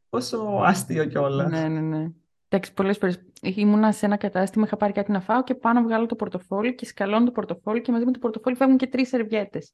πόσο 0.10 0.62
άστιο 0.64 1.06
κιόλας. 1.06 1.50
Ναι, 1.50 1.68
ναι, 1.68 1.80
ναι. 1.80 2.08
Εντάξει, 2.50 2.74
πολλές 2.74 2.98
φορές 2.98 3.20
ήμουνα 3.42 3.92
σε 3.92 4.06
ένα 4.06 4.18
κατάστημα, 4.18 4.66
είχα 4.66 4.78
πάρει 4.78 4.94
κάτι 4.94 5.12
να 5.12 5.22
φάω 5.22 5.44
και 5.44 5.56
πάνω 5.56 5.82
βγάλω 5.82 6.06
το 6.06 6.16
πορτοφόλι 6.16 6.76
και 6.76 6.86
σκαλώνω 6.86 7.26
το 7.26 7.32
πορτοφόλι 7.32 7.82
και 7.82 7.92
μαζί 7.92 8.06
με 8.06 8.12
το 8.12 8.20
πορτοφόλι 8.20 8.56
φεύγουν 8.56 8.78
και 8.78 8.88
τρεις 8.88 9.08
σερβιέτες. 9.08 9.74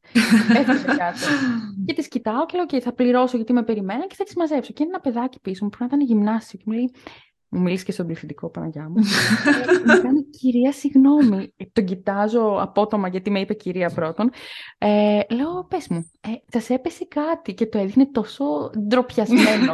Έφυγε 0.55 0.85
κάτω. 0.97 1.17
και 1.85 1.93
τις 1.93 2.07
κοιτάω 2.07 2.45
και 2.45 2.57
λέω: 2.57 2.65
OK, 2.69 2.79
θα 2.81 2.93
πληρώσω 2.93 3.35
γιατί 3.35 3.53
με 3.53 3.63
περιμένω 3.63 4.07
και 4.07 4.15
θα 4.15 4.23
τις 4.23 4.35
μαζέψω. 4.35 4.73
Και 4.73 4.83
είναι 4.83 4.91
ένα 4.93 5.01
παιδάκι 5.01 5.39
πίσω 5.39 5.63
μου 5.63 5.69
που 5.69 5.77
να 5.79 5.85
ήταν 5.85 6.01
γυμνάσιο 6.01 6.59
και 6.59 6.65
μου 6.67 6.73
λέει: 6.73 6.91
μου 7.51 7.61
μιλήσεις 7.61 7.85
και 7.85 7.91
στον 7.91 8.05
πληθυντικό 8.05 8.49
Παναγιά 8.49 8.89
μου. 8.89 8.95
μου 9.85 10.01
κάνει 10.01 10.23
κυρία, 10.23 10.71
συγγνώμη. 10.71 11.53
Τον 11.73 11.85
κοιτάζω 11.85 12.57
απότομα 12.61 13.07
γιατί 13.07 13.31
με 13.31 13.39
είπε 13.39 13.53
κυρία 13.53 13.89
πρώτον. 13.89 14.29
Ε, 14.77 15.19
λέω, 15.29 15.65
πες 15.67 15.87
μου, 15.87 16.11
ε, 16.21 16.29
σας 16.51 16.69
έπεσε 16.69 17.05
κάτι 17.05 17.53
και 17.53 17.65
το 17.65 17.77
έδειχνε 17.77 18.05
τόσο 18.05 18.43
ντροπιασμένο. 18.87 19.73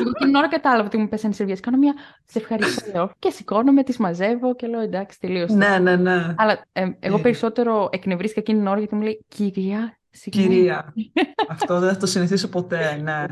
Εγώ 0.00 0.12
την 0.24 0.34
ώρα 0.34 0.48
κατάλαβα 0.48 0.86
ότι 0.86 0.96
μου 0.96 1.08
πέσανε 1.08 1.34
σερβιές. 1.34 1.60
Κάνω 1.60 1.76
μια. 1.76 1.94
Σε 2.24 2.38
ευχαριστώ, 2.38 2.90
λέω. 2.94 3.10
Και 3.18 3.30
σηκώνομαι, 3.30 3.82
τις 3.82 3.96
μαζεύω 3.96 4.54
και 4.54 4.66
λέω 4.66 4.80
εντάξει, 4.80 5.20
τελείωσε. 5.20 5.56
Ναι, 5.56 5.78
ναι, 5.78 5.96
ναι. 5.96 6.34
Αλλά 6.36 6.64
ε, 6.72 6.88
εγώ 6.98 7.16
ε. 7.16 7.20
περισσότερο 7.20 7.88
εκνευρίστηκα 7.92 8.40
εκείνη 8.40 8.58
την 8.58 8.66
ώρα 8.66 8.78
γιατί 8.78 8.94
μου 8.94 9.02
λέει 9.02 9.24
κυρία, 9.28 9.98
συγγνώμη. 10.10 10.48
Κυρία. 10.48 10.94
Αυτό 11.48 11.78
δεν 11.78 11.92
θα 11.92 11.96
το 11.96 12.06
συνηθίσω 12.06 12.48
ποτέ, 12.48 13.00
ναι. 13.02 13.24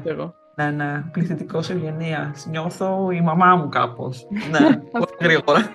Ναι, 0.59 0.71
ναι, 0.71 1.05
πληθυντικός 1.13 1.71
ευγενίας. 1.71 2.47
Νιώθω 2.51 3.11
η 3.11 3.21
μαμά 3.21 3.57
μου 3.57 3.69
κάπως. 3.69 4.27
ναι, 4.51 4.77
πολύ 4.99 5.17
γρήγορα. 5.21 5.71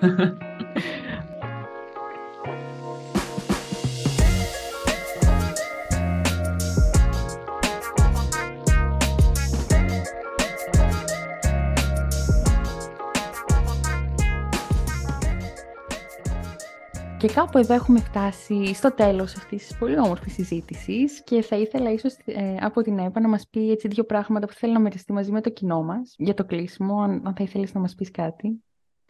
Και 17.24 17.32
κάπου 17.32 17.58
εδώ 17.58 17.74
έχουμε 17.74 17.98
φτάσει 18.00 18.74
στο 18.74 18.94
τέλος 18.94 19.34
αυτής 19.36 19.66
της 19.66 19.78
πολύ 19.78 19.98
όμορφης 19.98 20.32
συζήτησης 20.32 21.22
και 21.24 21.42
θα 21.42 21.56
ήθελα 21.56 21.92
ίσως 21.92 22.16
ε, 22.24 22.56
από 22.60 22.82
την 22.82 22.98
Εύα 22.98 23.20
να 23.20 23.28
μας 23.28 23.48
πει 23.50 23.70
έτσι 23.70 23.88
δύο 23.88 24.04
πράγματα 24.04 24.46
που 24.46 24.52
θέλει 24.52 24.72
να 24.72 24.80
μοιραστεί 24.80 25.12
μαζί 25.12 25.30
με 25.30 25.40
το 25.40 25.50
κοινό 25.50 25.82
μας 25.82 26.14
για 26.18 26.34
το 26.34 26.44
κλείσιμο, 26.44 27.00
αν, 27.00 27.22
αν 27.24 27.34
θα 27.34 27.42
ήθελες 27.42 27.74
να 27.74 27.80
μας 27.80 27.94
πεις 27.94 28.10
κάτι. 28.10 28.62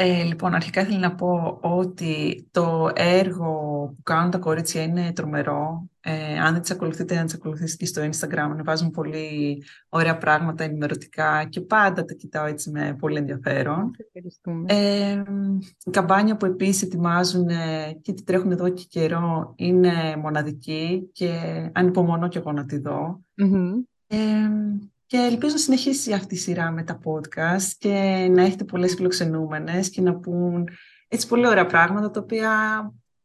Ε, 0.06 0.22
λοιπόν, 0.22 0.54
αρχικά 0.54 0.80
ήθελα 0.80 0.98
να 0.98 1.14
πω 1.14 1.58
ότι 1.60 2.46
το 2.50 2.90
έργο 2.94 3.52
που 3.96 4.02
κάνουν 4.02 4.30
τα 4.30 4.38
κορίτσια 4.38 4.82
είναι 4.82 5.12
τρομερό. 5.12 5.88
Ε, 6.00 6.38
αν 6.38 6.52
δεν 6.52 6.60
τις 6.60 6.70
ακολουθείτε, 6.70 7.14
να 7.14 7.24
τις 7.24 7.34
ακολουθήσετε 7.34 7.84
και 7.84 7.86
στο 7.86 8.02
Instagram. 8.02 8.48
Ανεβάζουν 8.50 8.90
πολύ 8.90 9.62
ωραία 9.88 10.18
πράγματα 10.18 10.64
ενημερωτικά 10.64 11.44
και 11.44 11.60
πάντα 11.60 12.04
τα 12.04 12.14
κοιτάω 12.14 12.46
έτσι 12.46 12.70
με 12.70 12.96
πολύ 12.98 13.16
ενδιαφέρον. 13.16 13.90
Ε, 14.66 15.22
η 15.84 15.90
καμπάνια 15.90 16.36
που 16.36 16.46
επίσης 16.46 16.82
ετοιμάζουν 16.82 17.48
και 18.02 18.12
τη 18.12 18.24
τρέχουν 18.24 18.52
εδώ 18.52 18.68
και 18.68 18.84
καιρό 18.88 19.52
είναι 19.56 19.92
μοναδική 20.22 21.10
και 21.12 21.30
ανυπομονώ 21.72 22.28
και 22.28 22.38
εγώ 22.38 22.52
να 22.52 22.64
τη 22.64 22.78
δω. 22.78 23.20
Ε, 24.06 24.16
Και 25.06 25.16
ελπίζω 25.16 25.52
να 25.52 25.58
συνεχίσει 25.58 26.12
αυτή 26.12 26.34
η 26.34 26.38
σειρά 26.38 26.70
με 26.70 26.82
τα 26.82 27.00
podcast 27.04 27.72
και 27.78 28.28
να 28.30 28.42
έχετε 28.42 28.64
πολλές 28.64 28.94
φιλοξενούμενες 28.94 29.90
και 29.90 30.00
να 30.00 30.14
πούν 30.14 30.68
έτσι 31.08 31.28
πολύ 31.28 31.46
ωραία 31.46 31.66
πράγματα 31.66 32.10
τα 32.10 32.20
οποία 32.20 32.50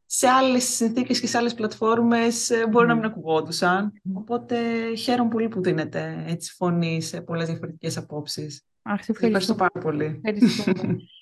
σε 0.05 0.27
άλλες 0.27 0.63
συνθήκες 0.63 1.19
και 1.19 1.27
σε 1.27 1.37
άλλες 1.37 1.53
πλατφόρμες 1.53 2.49
ε, 2.49 2.67
μπορεί 2.67 2.87
να 2.87 2.95
μην 2.95 3.05
ακουγόντουσαν. 3.05 3.93
Οπότε 4.13 4.57
χαίρομαι 4.95 5.29
πολύ 5.29 5.47
που 5.47 5.61
δίνετε 5.61 6.23
έτσι 6.27 6.53
φωνή 6.53 7.01
σε 7.01 7.21
πολλές 7.21 7.47
διαφορετικές 7.47 7.97
απόψεις. 7.97 8.63
Αχ, 8.81 9.03
σε 9.03 9.11
ευχαριστώ 9.11 9.55
πάρα 9.55 9.79
πολύ. 9.79 10.21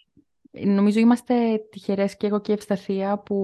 Νομίζω 0.65 0.99
είμαστε 0.99 1.33
τυχερές 1.71 2.17
και 2.17 2.27
εγώ 2.27 2.41
και 2.41 2.51
η 2.51 2.53
Ευσταθία 2.53 3.17
που 3.19 3.37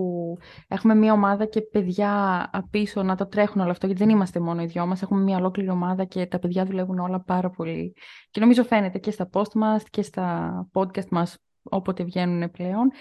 έχουμε 0.68 0.96
μια 0.96 1.14
ομάδα 1.14 1.46
και 1.46 1.62
παιδιά 1.62 2.10
απίσω 2.54 3.04
να 3.04 3.16
το 3.16 3.28
τρέχουν 3.28 3.62
όλο 3.62 3.72
αυτό, 3.72 3.86
γιατί 3.86 4.04
δεν 4.04 4.16
είμαστε 4.16 4.40
μόνο 4.40 4.62
οι 4.62 4.66
δυο 4.66 4.86
μας, 4.86 5.02
έχουμε 5.02 5.22
μια 5.22 5.38
ολόκληρη 5.38 5.70
ομάδα 5.70 6.04
και 6.04 6.26
τα 6.26 6.40
παιδιά 6.40 6.66
δουλεύουν 6.66 7.00
όλα 7.00 7.22
πάρα 7.22 7.50
πολύ. 7.50 7.96
Και 8.32 8.40
νομίζω 8.40 8.64
φαίνεται 8.64 9.00
και 9.00 9.12
στα 9.12 9.30
post 9.34 9.54
μας 9.54 9.84
και 9.90 10.02
στα 10.02 10.68
podcast 10.74 11.08
μας 11.10 11.38
όποτε 11.64 12.04
βγαίνουν 12.04 12.52
πλέον. 12.52 12.92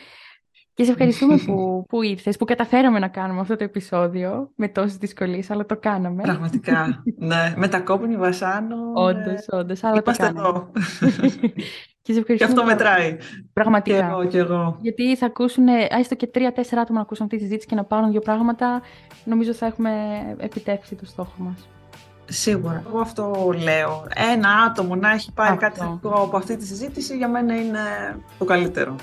Και 0.74 0.84
σε 0.84 0.90
ευχαριστούμε 0.90 1.36
που, 1.36 1.54
που 1.88 2.02
ήρθες, 2.02 2.36
που 2.36 2.44
καταφέραμε 2.44 2.98
να 2.98 3.08
κάνουμε 3.08 3.40
αυτό 3.40 3.56
το 3.56 3.64
επεισόδιο 3.64 4.52
με 4.56 4.68
τόσες 4.68 4.96
δυσκολίες, 4.96 5.50
αλλά 5.50 5.66
το 5.66 5.76
κάναμε. 5.76 6.22
Πραγματικά, 6.22 7.02
ναι. 7.16 7.54
Με 7.56 7.68
τα 7.68 7.80
κόπνη 7.80 8.16
βασάνο. 8.16 8.76
Όντως, 8.94 9.24
ναι. 9.24 9.58
όντως, 9.58 9.84
αλλά 9.84 10.02
Είμαστε 10.04 10.26
το 10.26 10.32
κάναμε. 10.32 10.48
εδώ. 10.48 10.70
Και, 12.02 12.12
σε 12.12 12.20
και 12.20 12.44
αυτό 12.44 12.64
μετράει. 12.64 13.16
Πραγματικά. 13.52 13.96
Και 13.96 14.04
εγώ, 14.04 14.24
και 14.24 14.38
εγώ. 14.38 14.78
Γιατί 14.80 15.16
θα 15.16 15.26
ακούσουν, 15.26 15.64
έστω 15.98 16.14
και 16.14 16.26
τρία-τέσσερα 16.26 16.80
άτομα 16.80 16.98
να 16.98 17.04
ακούσουν 17.04 17.24
αυτή 17.24 17.36
τη 17.36 17.42
συζήτηση 17.42 17.68
και 17.68 17.74
να 17.74 17.84
πάρουν 17.84 18.10
δύο 18.10 18.20
πράγματα, 18.20 18.82
νομίζω 19.24 19.52
θα 19.52 19.66
έχουμε 19.66 19.90
επιτεύξει 20.38 20.94
το 20.94 21.06
στόχο 21.06 21.32
μας. 21.38 21.68
Σίγουρα. 22.24 22.82
Εγώ 22.88 23.00
αυτό 23.00 23.54
λέω. 23.62 24.06
Ένα 24.32 24.48
άτομο 24.68 24.94
να 24.96 25.10
έχει 25.10 25.32
πάρει 25.32 25.50
αυτό. 25.50 25.64
κάτι 25.64 25.78
θετικό 25.78 26.22
από 26.22 26.36
αυτή 26.36 26.56
τη 26.56 26.66
συζήτηση 26.66 27.16
για 27.16 27.28
μένα 27.28 27.54
είναι 27.56 27.80
το 28.38 28.44
καλύτερο. 28.44 28.96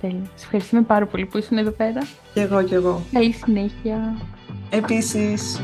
Τέλεια. 0.00 0.30
Σε 0.34 0.44
ευχαριστούμε 0.44 0.82
πάρα 0.82 1.06
πολύ 1.06 1.26
που 1.26 1.38
ήσουν 1.38 1.58
εδώ 1.58 1.70
πέρα. 1.70 2.00
Και 2.34 2.40
εγώ 2.40 2.62
και 2.62 2.74
εγώ. 2.74 3.02
Καλή 3.12 3.32
συνέχεια. 3.32 4.14
Επίσης. 4.70 5.60